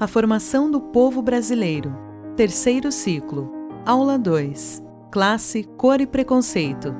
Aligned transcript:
A 0.00 0.06
formação 0.06 0.70
do 0.70 0.80
povo 0.80 1.20
brasileiro. 1.20 1.92
Terceiro 2.36 2.92
ciclo. 2.92 3.50
Aula 3.84 4.16
2. 4.16 4.80
Classe, 5.10 5.64
cor 5.76 6.00
e 6.00 6.06
preconceito. 6.06 6.94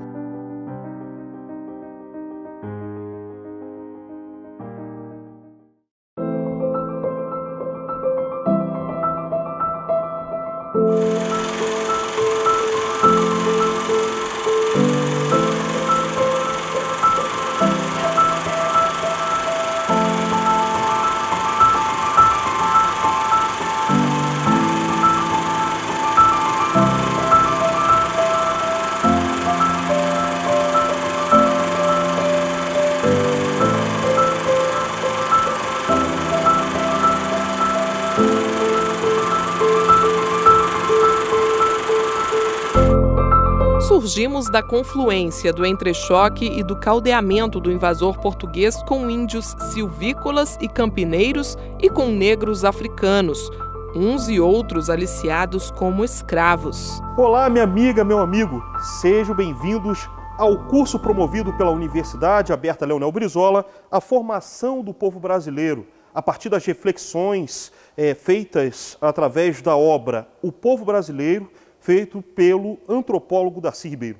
Surgimos 43.98 44.48
da 44.48 44.62
confluência 44.62 45.52
do 45.52 45.66
entrechoque 45.66 46.46
e 46.46 46.62
do 46.62 46.78
caldeamento 46.78 47.58
do 47.58 47.68
invasor 47.68 48.16
português 48.20 48.80
com 48.84 49.10
índios 49.10 49.56
silvícolas 49.72 50.56
e 50.60 50.68
campineiros 50.68 51.58
e 51.80 51.90
com 51.90 52.06
negros 52.06 52.64
africanos, 52.64 53.50
uns 53.96 54.28
e 54.28 54.38
outros 54.38 54.88
aliciados 54.88 55.72
como 55.72 56.04
escravos. 56.04 57.00
Olá, 57.16 57.50
minha 57.50 57.64
amiga, 57.64 58.04
meu 58.04 58.20
amigo, 58.20 58.62
sejam 59.00 59.34
bem-vindos 59.34 60.08
ao 60.38 60.56
curso 60.68 61.00
promovido 61.00 61.52
pela 61.54 61.72
Universidade 61.72 62.52
Aberta 62.52 62.86
Leonel 62.86 63.10
Brizola, 63.10 63.66
a 63.90 64.00
formação 64.00 64.80
do 64.80 64.94
povo 64.94 65.18
brasileiro, 65.18 65.84
a 66.14 66.22
partir 66.22 66.48
das 66.48 66.64
reflexões 66.64 67.72
é, 67.96 68.14
feitas 68.14 68.96
através 69.00 69.60
da 69.60 69.76
obra 69.76 70.28
O 70.40 70.52
Povo 70.52 70.84
Brasileiro, 70.84 71.50
feito 71.80 72.22
pelo 72.22 72.78
antropólogo 72.88 73.60
Darcy 73.60 73.88
Ribeiro. 73.88 74.18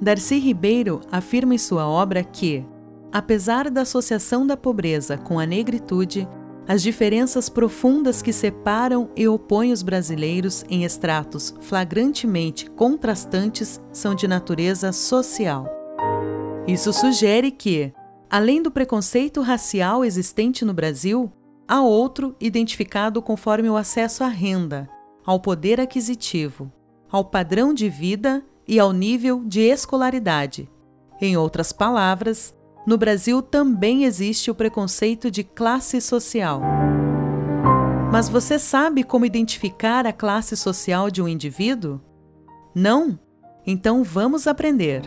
Darcy 0.00 0.38
Ribeiro 0.38 1.00
afirma 1.10 1.54
em 1.54 1.58
sua 1.58 1.88
obra 1.88 2.24
que, 2.24 2.64
apesar 3.12 3.70
da 3.70 3.82
associação 3.82 4.46
da 4.46 4.56
pobreza 4.56 5.16
com 5.16 5.38
a 5.38 5.46
negritude, 5.46 6.28
as 6.66 6.82
diferenças 6.82 7.48
profundas 7.48 8.22
que 8.22 8.32
separam 8.32 9.10
e 9.16 9.26
opõem 9.26 9.72
os 9.72 9.82
brasileiros 9.82 10.64
em 10.68 10.84
estratos 10.84 11.54
flagrantemente 11.60 12.70
contrastantes 12.70 13.80
são 13.92 14.14
de 14.14 14.28
natureza 14.28 14.92
social. 14.92 15.66
Isso 16.66 16.92
sugere 16.92 17.50
que, 17.50 17.92
além 18.30 18.62
do 18.62 18.70
preconceito 18.70 19.40
racial 19.40 20.04
existente 20.04 20.64
no 20.64 20.72
Brasil, 20.72 21.30
há 21.66 21.82
outro 21.82 22.36
identificado 22.40 23.20
conforme 23.20 23.68
o 23.68 23.76
acesso 23.76 24.22
à 24.22 24.28
renda, 24.28 24.88
ao 25.24 25.40
poder 25.40 25.80
aquisitivo, 25.80 26.70
ao 27.10 27.24
padrão 27.24 27.72
de 27.72 27.88
vida 27.88 28.44
e 28.66 28.78
ao 28.78 28.92
nível 28.92 29.42
de 29.44 29.60
escolaridade. 29.60 30.68
Em 31.20 31.36
outras 31.36 31.72
palavras, 31.72 32.54
no 32.86 32.98
Brasil 32.98 33.40
também 33.40 34.04
existe 34.04 34.50
o 34.50 34.54
preconceito 34.54 35.30
de 35.30 35.44
classe 35.44 36.00
social. 36.00 36.60
Mas 38.12 38.28
você 38.28 38.58
sabe 38.58 39.04
como 39.04 39.24
identificar 39.24 40.06
a 40.06 40.12
classe 40.12 40.56
social 40.56 41.10
de 41.10 41.22
um 41.22 41.28
indivíduo? 41.28 42.00
Não? 42.74 43.18
Então 43.66 44.02
vamos 44.02 44.46
aprender. 44.46 45.02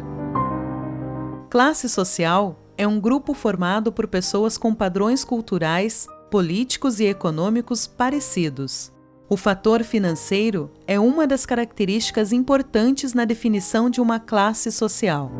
Classe 1.49 1.89
social 1.89 2.59
é 2.77 2.87
um 2.87 2.99
grupo 2.99 3.33
formado 3.33 3.91
por 3.91 4.07
pessoas 4.07 4.57
com 4.57 4.73
padrões 4.73 5.23
culturais, 5.23 6.07
políticos 6.31 6.99
e 6.99 7.05
econômicos 7.05 7.85
parecidos. 7.85 8.94
O 9.27 9.35
fator 9.35 9.83
financeiro 9.83 10.69
é 10.85 10.99
uma 10.99 11.25
das 11.25 11.47
características 11.47 12.31
importantes 12.31 13.13
na 13.15 13.25
definição 13.25 13.89
de 13.89 13.99
uma 13.99 14.19
classe 14.19 14.71
social. 14.71 15.31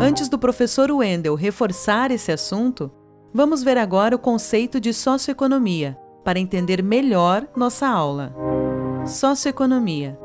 Antes 0.00 0.28
do 0.28 0.38
professor 0.38 0.88
Wendel 0.92 1.34
reforçar 1.34 2.12
esse 2.12 2.30
assunto, 2.30 2.88
vamos 3.34 3.64
ver 3.64 3.76
agora 3.76 4.14
o 4.14 4.18
conceito 4.20 4.80
de 4.80 4.94
socioeconomia, 4.94 5.98
para 6.22 6.38
entender 6.38 6.80
melhor 6.80 7.48
nossa 7.56 7.88
aula. 7.88 8.32
Socioeconomia 9.04 10.16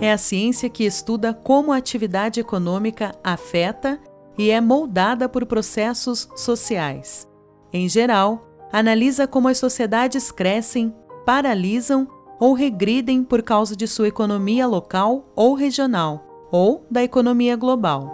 é 0.00 0.12
a 0.12 0.18
ciência 0.18 0.68
que 0.68 0.84
estuda 0.84 1.34
como 1.34 1.72
a 1.72 1.78
atividade 1.78 2.38
econômica 2.38 3.12
afeta 3.24 3.98
e 4.38 4.50
é 4.50 4.60
moldada 4.60 5.28
por 5.28 5.44
processos 5.46 6.28
sociais. 6.36 7.28
Em 7.72 7.88
geral, 7.88 8.46
analisa 8.72 9.26
como 9.26 9.48
as 9.48 9.58
sociedades 9.58 10.30
crescem, 10.30 10.94
paralisam 11.26 12.06
ou 12.40 12.54
regridem 12.54 13.22
por 13.22 13.42
causa 13.42 13.76
de 13.76 13.86
sua 13.86 14.08
economia 14.08 14.66
local 14.66 15.26
ou 15.36 15.52
regional, 15.52 16.48
ou 16.50 16.86
da 16.90 17.02
economia 17.02 17.54
global. 17.54 18.10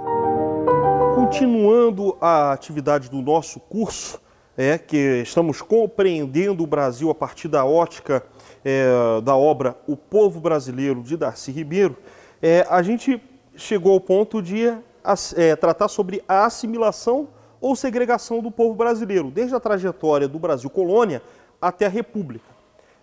Continuando 1.14 2.16
a 2.20 2.50
atividade 2.52 3.08
do 3.08 3.22
nosso 3.22 3.60
curso, 3.60 4.20
é 4.56 4.76
que 4.76 5.22
estamos 5.22 5.62
compreendendo 5.62 6.64
o 6.64 6.66
Brasil 6.66 7.08
a 7.08 7.14
partir 7.14 7.46
da 7.46 7.64
ótica 7.64 8.24
é, 8.64 9.20
da 9.22 9.36
obra 9.36 9.76
O 9.86 9.96
Povo 9.96 10.40
Brasileiro 10.40 11.02
de 11.02 11.16
Darcy 11.16 11.52
Ribeiro, 11.52 11.96
é, 12.42 12.66
a 12.68 12.82
gente 12.82 13.22
chegou 13.54 13.92
ao 13.92 14.00
ponto 14.00 14.42
de 14.42 14.66
é, 15.36 15.56
tratar 15.56 15.88
sobre 15.88 16.22
a 16.26 16.46
assimilação 16.46 17.28
ou 17.60 17.76
segregação 17.76 18.42
do 18.42 18.50
povo 18.50 18.74
brasileiro, 18.74 19.30
desde 19.30 19.54
a 19.54 19.60
trajetória 19.60 20.26
do 20.26 20.38
Brasil 20.38 20.68
colônia 20.68 21.22
até 21.60 21.86
a 21.86 21.88
República 21.88 22.55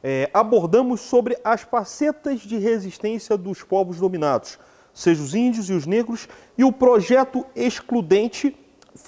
é, 0.04 0.30
abordamos 0.34 1.00
sobre 1.02 1.38
as 1.44 1.62
facetas 1.62 2.42
de 2.42 2.58
resistência 2.58 3.38
dos 3.38 3.64
povos 3.64 3.98
dominados, 3.98 4.60
seja 4.94 5.24
os 5.24 5.34
índios 5.34 5.70
e 5.70 5.74
os 5.74 5.86
negros, 5.86 6.28
e 6.58 6.64
o 6.64 6.72
projeto 6.72 7.46
excludente 7.56 8.56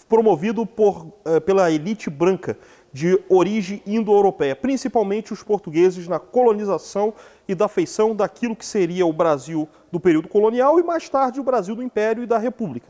promovido 0.07 0.65
por, 0.65 1.11
é, 1.25 1.39
pela 1.39 1.69
elite 1.69 2.09
branca 2.09 2.57
de 2.91 3.21
origem 3.27 3.83
indo-europeia, 3.85 4.55
principalmente 4.55 5.33
os 5.33 5.43
portugueses 5.43 6.07
na 6.07 6.17
colonização 6.17 7.13
e 7.45 7.53
da 7.53 7.67
feição 7.67 8.15
daquilo 8.15 8.55
que 8.55 8.65
seria 8.65 9.05
o 9.05 9.11
Brasil 9.11 9.67
do 9.91 9.99
período 9.99 10.29
colonial 10.29 10.79
e 10.79 10.83
mais 10.83 11.09
tarde 11.09 11.41
o 11.41 11.43
Brasil 11.43 11.75
do 11.75 11.83
Império 11.83 12.23
e 12.23 12.25
da 12.25 12.37
República. 12.37 12.87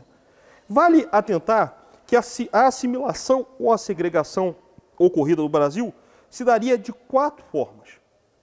Vale 0.68 1.08
atentar 1.10 1.88
que 2.06 2.14
a 2.14 2.66
assimilação 2.66 3.46
ou 3.58 3.72
a 3.72 3.78
segregação 3.78 4.54
ocorrida 4.96 5.42
no 5.42 5.48
Brasil 5.48 5.92
se 6.36 6.44
daria 6.44 6.76
de 6.76 6.92
quatro 6.92 7.42
formas. 7.50 7.88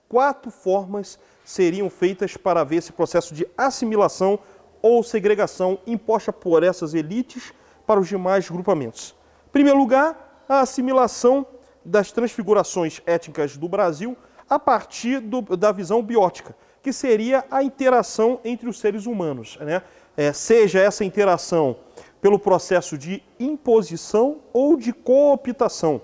Quatro 0.09 0.49
formas 0.49 1.19
seriam 1.45 1.91
feitas 1.91 2.35
para 2.35 2.63
ver 2.63 2.77
esse 2.77 2.91
processo 2.91 3.35
de 3.35 3.47
assimilação 3.55 4.39
ou 4.81 5.03
segregação 5.03 5.77
imposta 5.85 6.33
por 6.33 6.63
essas 6.63 6.95
elites 6.95 7.53
para 7.85 7.99
os 7.99 8.07
demais 8.07 8.49
grupamentos. 8.49 9.15
Em 9.47 9.51
primeiro 9.51 9.77
lugar, 9.77 10.43
a 10.49 10.61
assimilação 10.61 11.45
das 11.85 12.11
transfigurações 12.11 12.99
étnicas 13.05 13.57
do 13.57 13.69
Brasil 13.69 14.17
a 14.49 14.57
partir 14.57 15.19
do, 15.19 15.41
da 15.55 15.71
visão 15.71 16.01
biótica, 16.01 16.55
que 16.81 16.91
seria 16.91 17.45
a 17.51 17.61
interação 17.61 18.39
entre 18.43 18.67
os 18.67 18.79
seres 18.79 19.05
humanos. 19.05 19.57
Né? 19.61 19.83
É, 20.17 20.33
seja 20.33 20.79
essa 20.79 21.05
interação 21.05 21.77
pelo 22.19 22.39
processo 22.39 22.97
de 22.97 23.21
imposição 23.39 24.39
ou 24.51 24.77
de 24.77 24.91
cooptação. 24.91 26.01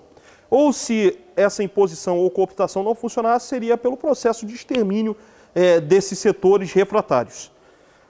Ou 0.48 0.72
se 0.72 1.18
essa 1.40 1.62
imposição 1.62 2.18
ou 2.18 2.30
cooptação 2.30 2.82
não 2.82 2.94
funcionasse, 2.94 3.48
seria 3.48 3.76
pelo 3.76 3.96
processo 3.96 4.46
de 4.46 4.54
extermínio 4.54 5.16
é, 5.54 5.80
desses 5.80 6.18
setores 6.18 6.72
refratários. 6.72 7.50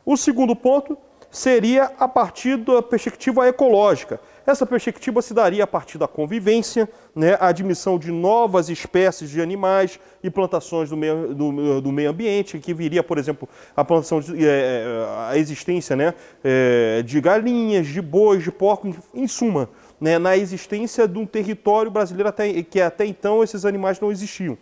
O 0.04 0.16
segundo 0.16 0.56
ponto 0.56 0.96
seria 1.30 1.92
a 1.98 2.08
partir 2.08 2.56
da 2.56 2.82
perspectiva 2.82 3.46
ecológica. 3.46 4.20
Essa 4.44 4.66
perspectiva 4.66 5.22
se 5.22 5.32
daria 5.32 5.62
a 5.62 5.66
partir 5.66 5.96
da 5.96 6.08
convivência, 6.08 6.88
né, 7.14 7.36
a 7.38 7.48
admissão 7.48 7.98
de 7.98 8.10
novas 8.10 8.68
espécies 8.68 9.30
de 9.30 9.40
animais 9.40 10.00
e 10.24 10.30
plantações 10.30 10.90
do 10.90 10.96
meio, 10.96 11.32
do, 11.34 11.80
do 11.80 11.92
meio 11.92 12.10
ambiente, 12.10 12.58
que 12.58 12.74
viria, 12.74 13.02
por 13.02 13.16
exemplo, 13.16 13.48
a 13.76 13.84
plantação, 13.84 14.20
de, 14.20 14.44
é, 14.44 14.84
a 15.28 15.38
existência 15.38 15.94
né, 15.94 16.14
é, 16.42 17.02
de 17.02 17.20
galinhas, 17.20 17.86
de 17.86 18.02
bois, 18.02 18.42
de 18.42 18.50
porcos, 18.50 18.96
em 19.14 19.28
suma, 19.28 19.68
né, 20.00 20.18
na 20.18 20.36
existência 20.36 21.06
de 21.06 21.18
um 21.18 21.26
território 21.26 21.90
brasileiro 21.90 22.28
até, 22.28 22.62
que 22.62 22.80
até 22.80 23.04
então 23.04 23.42
esses 23.42 23.64
animais 23.64 24.00
não 24.00 24.10
existiam. 24.10 24.56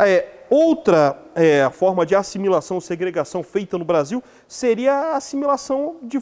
É, 0.00 0.26
outra 0.48 1.18
é, 1.34 1.68
forma 1.70 2.06
de 2.06 2.14
assimilação, 2.14 2.80
segregação 2.80 3.42
feita 3.42 3.76
no 3.76 3.84
Brasil 3.84 4.22
seria 4.46 4.92
a 4.92 5.16
assimilação, 5.16 5.96
de, 6.02 6.18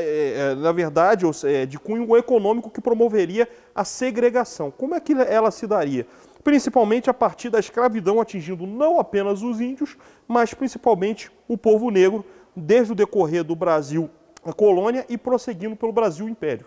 é, 0.00 0.54
na 0.56 0.72
verdade, 0.72 1.24
de 1.66 1.78
cunho 1.78 2.14
econômico 2.18 2.68
que 2.68 2.82
promoveria 2.82 3.48
a 3.74 3.82
segregação. 3.82 4.70
Como 4.70 4.94
é 4.94 5.00
que 5.00 5.14
ela 5.14 5.50
se 5.50 5.66
daria? 5.66 6.06
Principalmente 6.44 7.08
a 7.08 7.14
partir 7.14 7.48
da 7.48 7.58
escravidão 7.58 8.20
atingindo 8.20 8.66
não 8.66 9.00
apenas 9.00 9.42
os 9.42 9.58
índios, 9.58 9.96
mas 10.26 10.52
principalmente 10.52 11.30
o 11.48 11.56
povo 11.56 11.90
negro, 11.90 12.24
desde 12.54 12.92
o 12.92 12.94
decorrer 12.94 13.42
do 13.42 13.56
Brasil 13.56 14.10
a 14.44 14.52
colônia 14.52 15.04
e 15.08 15.16
prosseguindo 15.18 15.76
pelo 15.76 15.92
Brasil 15.92 16.28
Império. 16.28 16.66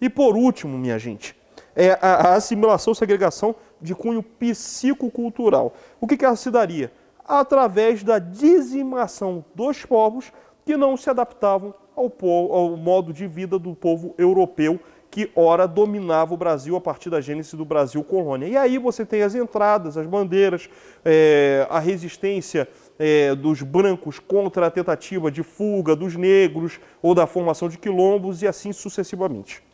E 0.00 0.08
por 0.08 0.36
último, 0.36 0.76
minha 0.76 0.98
gente, 0.98 1.36
é 1.74 1.98
a, 2.00 2.34
assimilação, 2.34 2.94
segregação 2.94 3.54
de 3.80 3.94
cunho 3.94 4.22
psicocultural. 4.22 5.74
O 6.00 6.06
que, 6.06 6.16
que 6.16 6.24
ela 6.24 6.36
se 6.36 6.50
daria? 6.50 6.92
Através 7.24 8.02
da 8.02 8.18
dizimação 8.18 9.44
dos 9.54 9.84
povos 9.84 10.32
que 10.64 10.76
não 10.76 10.96
se 10.96 11.10
adaptavam 11.10 11.74
ao, 11.94 12.10
povo, 12.10 12.52
ao 12.52 12.76
modo 12.76 13.12
de 13.12 13.26
vida 13.26 13.58
do 13.58 13.74
povo 13.74 14.14
europeu 14.18 14.80
que 15.10 15.30
ora 15.34 15.66
dominava 15.66 16.34
o 16.34 16.36
Brasil 16.36 16.76
a 16.76 16.80
partir 16.80 17.08
da 17.08 17.20
gênese 17.20 17.56
do 17.56 17.64
Brasil 17.64 18.04
colônia. 18.04 18.48
E 18.48 18.56
aí 18.56 18.76
você 18.76 19.04
tem 19.04 19.22
as 19.22 19.34
entradas, 19.34 19.96
as 19.96 20.06
bandeiras, 20.06 20.68
é, 21.02 21.66
a 21.70 21.78
resistência 21.78 22.68
é, 22.98 23.34
dos 23.34 23.62
brancos 23.62 24.18
contra 24.18 24.66
a 24.66 24.70
tentativa 24.70 25.30
de 25.30 25.42
fuga 25.42 25.96
dos 25.96 26.16
negros 26.16 26.78
ou 27.00 27.14
da 27.14 27.26
formação 27.26 27.66
de 27.66 27.78
quilombos 27.78 28.42
e 28.42 28.46
assim 28.46 28.72
sucessivamente. 28.72 29.65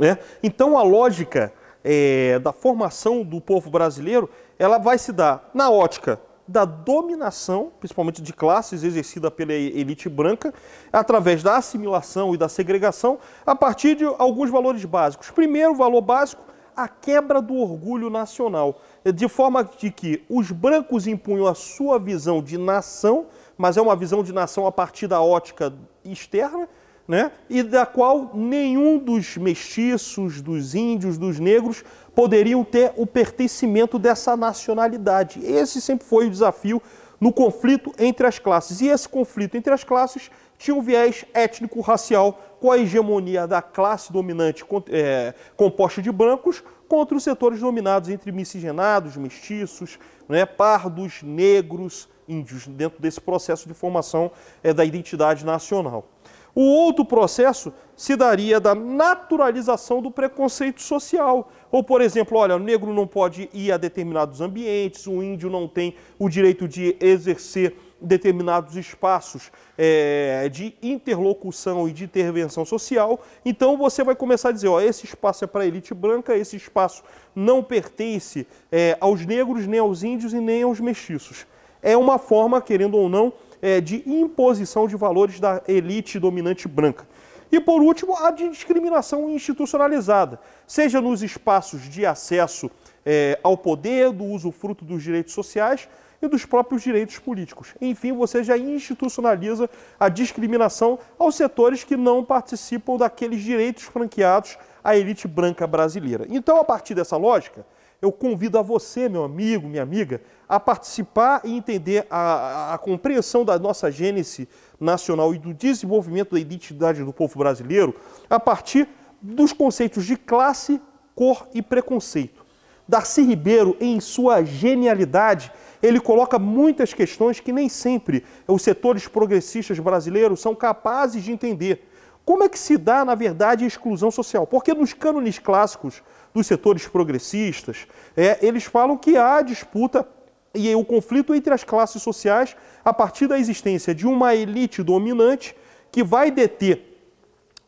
É? 0.00 0.18
Então 0.42 0.78
a 0.78 0.82
lógica 0.82 1.52
é, 1.82 2.38
da 2.38 2.52
formação 2.52 3.22
do 3.22 3.40
povo 3.40 3.70
brasileiro, 3.70 4.28
ela 4.58 4.78
vai 4.78 4.98
se 4.98 5.12
dar 5.12 5.50
na 5.54 5.70
ótica 5.70 6.20
da 6.46 6.64
dominação, 6.64 7.70
principalmente 7.78 8.20
de 8.20 8.32
classes, 8.32 8.82
exercida 8.82 9.30
pela 9.30 9.52
elite 9.52 10.08
branca, 10.08 10.52
através 10.92 11.44
da 11.44 11.56
assimilação 11.56 12.34
e 12.34 12.36
da 12.36 12.48
segregação, 12.48 13.18
a 13.46 13.54
partir 13.54 13.94
de 13.94 14.04
alguns 14.04 14.50
valores 14.50 14.84
básicos. 14.84 15.30
Primeiro 15.30 15.76
valor 15.76 16.00
básico, 16.00 16.42
a 16.74 16.88
quebra 16.88 17.40
do 17.40 17.54
orgulho 17.54 18.10
nacional, 18.10 18.80
de 19.14 19.28
forma 19.28 19.62
de 19.62 19.90
que 19.90 20.24
os 20.28 20.50
brancos 20.50 21.06
impunham 21.06 21.46
a 21.46 21.54
sua 21.54 21.98
visão 21.98 22.42
de 22.42 22.58
nação, 22.58 23.26
mas 23.56 23.76
é 23.76 23.82
uma 23.82 23.94
visão 23.94 24.22
de 24.24 24.32
nação 24.32 24.66
a 24.66 24.72
partir 24.72 25.06
da 25.06 25.20
ótica 25.20 25.72
externa, 26.04 26.68
né? 27.10 27.32
e 27.50 27.60
da 27.64 27.84
qual 27.84 28.30
nenhum 28.32 28.96
dos 28.96 29.36
mestiços, 29.36 30.40
dos 30.40 30.76
índios, 30.76 31.18
dos 31.18 31.40
negros 31.40 31.82
poderiam 32.14 32.62
ter 32.62 32.92
o 32.96 33.04
pertencimento 33.04 33.98
dessa 33.98 34.36
nacionalidade. 34.36 35.44
Esse 35.44 35.80
sempre 35.80 36.06
foi 36.06 36.28
o 36.28 36.30
desafio 36.30 36.80
no 37.20 37.32
conflito 37.32 37.92
entre 37.98 38.28
as 38.28 38.38
classes. 38.38 38.80
E 38.80 38.86
esse 38.86 39.08
conflito 39.08 39.56
entre 39.56 39.74
as 39.74 39.82
classes 39.82 40.30
tinha 40.56 40.72
um 40.72 40.80
viés 40.80 41.24
étnico-racial 41.34 42.40
com 42.60 42.70
a 42.70 42.78
hegemonia 42.78 43.44
da 43.44 43.60
classe 43.60 44.12
dominante 44.12 44.64
é, 44.88 45.34
composta 45.56 46.00
de 46.00 46.12
brancos 46.12 46.62
contra 46.86 47.16
os 47.16 47.24
setores 47.24 47.58
dominados 47.58 48.08
entre 48.08 48.30
miscigenados, 48.30 49.16
mestiços, 49.16 49.98
né, 50.28 50.46
pardos, 50.46 51.24
negros, 51.24 52.08
índios, 52.28 52.68
dentro 52.68 53.02
desse 53.02 53.20
processo 53.20 53.66
de 53.66 53.74
formação 53.74 54.30
é, 54.62 54.72
da 54.72 54.84
identidade 54.84 55.44
nacional. 55.44 56.06
O 56.54 56.62
outro 56.62 57.04
processo 57.04 57.72
se 57.96 58.16
daria 58.16 58.58
da 58.58 58.74
naturalização 58.74 60.00
do 60.00 60.10
preconceito 60.10 60.80
social. 60.80 61.50
Ou, 61.70 61.84
por 61.84 62.00
exemplo, 62.00 62.38
olha, 62.38 62.56
o 62.56 62.58
negro 62.58 62.92
não 62.92 63.06
pode 63.06 63.48
ir 63.52 63.70
a 63.70 63.76
determinados 63.76 64.40
ambientes, 64.40 65.06
o 65.06 65.22
índio 65.22 65.50
não 65.50 65.68
tem 65.68 65.94
o 66.18 66.28
direito 66.28 66.66
de 66.66 66.96
exercer 67.00 67.76
determinados 68.00 68.76
espaços 68.76 69.52
é, 69.76 70.48
de 70.48 70.74
interlocução 70.82 71.88
e 71.88 71.92
de 71.92 72.04
intervenção 72.04 72.64
social. 72.64 73.20
Então 73.44 73.76
você 73.76 74.02
vai 74.02 74.14
começar 74.14 74.48
a 74.48 74.52
dizer, 74.52 74.68
ó, 74.68 74.80
esse 74.80 75.04
espaço 75.04 75.44
é 75.44 75.46
para 75.46 75.62
a 75.62 75.66
elite 75.66 75.92
branca, 75.92 76.36
esse 76.36 76.56
espaço 76.56 77.02
não 77.34 77.62
pertence 77.62 78.46
é, 78.72 78.96
aos 79.00 79.26
negros, 79.26 79.66
nem 79.66 79.78
aos 79.80 80.02
índios 80.02 80.32
e 80.32 80.40
nem 80.40 80.62
aos 80.62 80.80
mestiços. 80.80 81.46
É 81.82 81.96
uma 81.96 82.18
forma, 82.18 82.60
querendo 82.60 82.96
ou 82.96 83.08
não, 83.08 83.32
é, 83.62 83.80
de 83.80 84.02
imposição 84.06 84.86
de 84.86 84.96
valores 84.96 85.40
da 85.40 85.62
elite 85.66 86.18
dominante 86.18 86.66
branca. 86.68 87.06
E, 87.52 87.58
por 87.58 87.82
último, 87.82 88.16
a 88.16 88.30
de 88.30 88.48
discriminação 88.48 89.28
institucionalizada, 89.28 90.38
seja 90.66 91.00
nos 91.00 91.22
espaços 91.22 91.88
de 91.88 92.06
acesso 92.06 92.70
é, 93.04 93.38
ao 93.42 93.56
poder, 93.56 94.12
do 94.12 94.24
usufruto 94.24 94.84
dos 94.84 95.02
direitos 95.02 95.34
sociais 95.34 95.88
e 96.22 96.28
dos 96.28 96.44
próprios 96.44 96.82
direitos 96.82 97.18
políticos. 97.18 97.74
Enfim, 97.80 98.12
você 98.12 98.44
já 98.44 98.56
institucionaliza 98.56 99.68
a 99.98 100.08
discriminação 100.08 100.98
aos 101.18 101.34
setores 101.34 101.82
que 101.82 101.96
não 101.96 102.24
participam 102.24 102.96
daqueles 102.96 103.42
direitos 103.42 103.84
franqueados 103.84 104.56
à 104.84 104.96
elite 104.96 105.26
branca 105.26 105.66
brasileira. 105.66 106.26
Então, 106.28 106.58
a 106.58 106.64
partir 106.64 106.94
dessa 106.94 107.16
lógica, 107.16 107.64
eu 108.02 108.10
convido 108.10 108.58
a 108.58 108.62
você, 108.62 109.08
meu 109.08 109.24
amigo, 109.24 109.68
minha 109.68 109.82
amiga, 109.82 110.22
a 110.48 110.58
participar 110.58 111.42
e 111.44 111.54
entender 111.54 112.06
a, 112.10 112.74
a, 112.74 112.78
compreensão 112.78 113.44
da 113.44 113.58
nossa 113.58 113.90
gênese 113.90 114.48
nacional 114.78 115.34
e 115.34 115.38
do 115.38 115.52
desenvolvimento 115.52 116.34
da 116.34 116.40
identidade 116.40 117.04
do 117.04 117.12
povo 117.12 117.38
brasileiro 117.38 117.94
a 118.28 118.40
partir 118.40 118.88
dos 119.20 119.52
conceitos 119.52 120.06
de 120.06 120.16
classe, 120.16 120.80
cor 121.14 121.46
e 121.52 121.60
preconceito. 121.60 122.44
Darcy 122.88 123.22
Ribeiro, 123.22 123.76
em 123.78 124.00
sua 124.00 124.42
genialidade, 124.42 125.52
ele 125.82 126.00
coloca 126.00 126.38
muitas 126.38 126.92
questões 126.92 127.38
que 127.38 127.52
nem 127.52 127.68
sempre 127.68 128.24
os 128.48 128.62
setores 128.62 129.06
progressistas 129.06 129.78
brasileiros 129.78 130.40
são 130.40 130.54
capazes 130.54 131.22
de 131.22 131.30
entender. 131.30 131.86
Como 132.24 132.42
é 132.42 132.48
que 132.48 132.58
se 132.58 132.76
dá, 132.76 133.04
na 133.04 133.14
verdade, 133.14 133.64
a 133.64 133.66
exclusão 133.66 134.10
social? 134.10 134.46
Porque 134.46 134.74
nos 134.74 134.92
cânones 134.92 135.38
clássicos 135.38 136.02
dos 136.34 136.46
setores 136.46 136.86
progressistas, 136.86 137.86
é, 138.16 138.38
eles 138.40 138.64
falam 138.64 138.96
que 138.96 139.16
há 139.16 139.42
disputa 139.42 140.06
e 140.54 140.74
o 140.74 140.84
conflito 140.84 141.34
entre 141.34 141.54
as 141.54 141.64
classes 141.64 142.02
sociais 142.02 142.56
a 142.84 142.92
partir 142.92 143.26
da 143.26 143.38
existência 143.38 143.94
de 143.94 144.06
uma 144.06 144.34
elite 144.34 144.82
dominante 144.82 145.54
que 145.92 146.02
vai 146.02 146.30
deter 146.30 146.90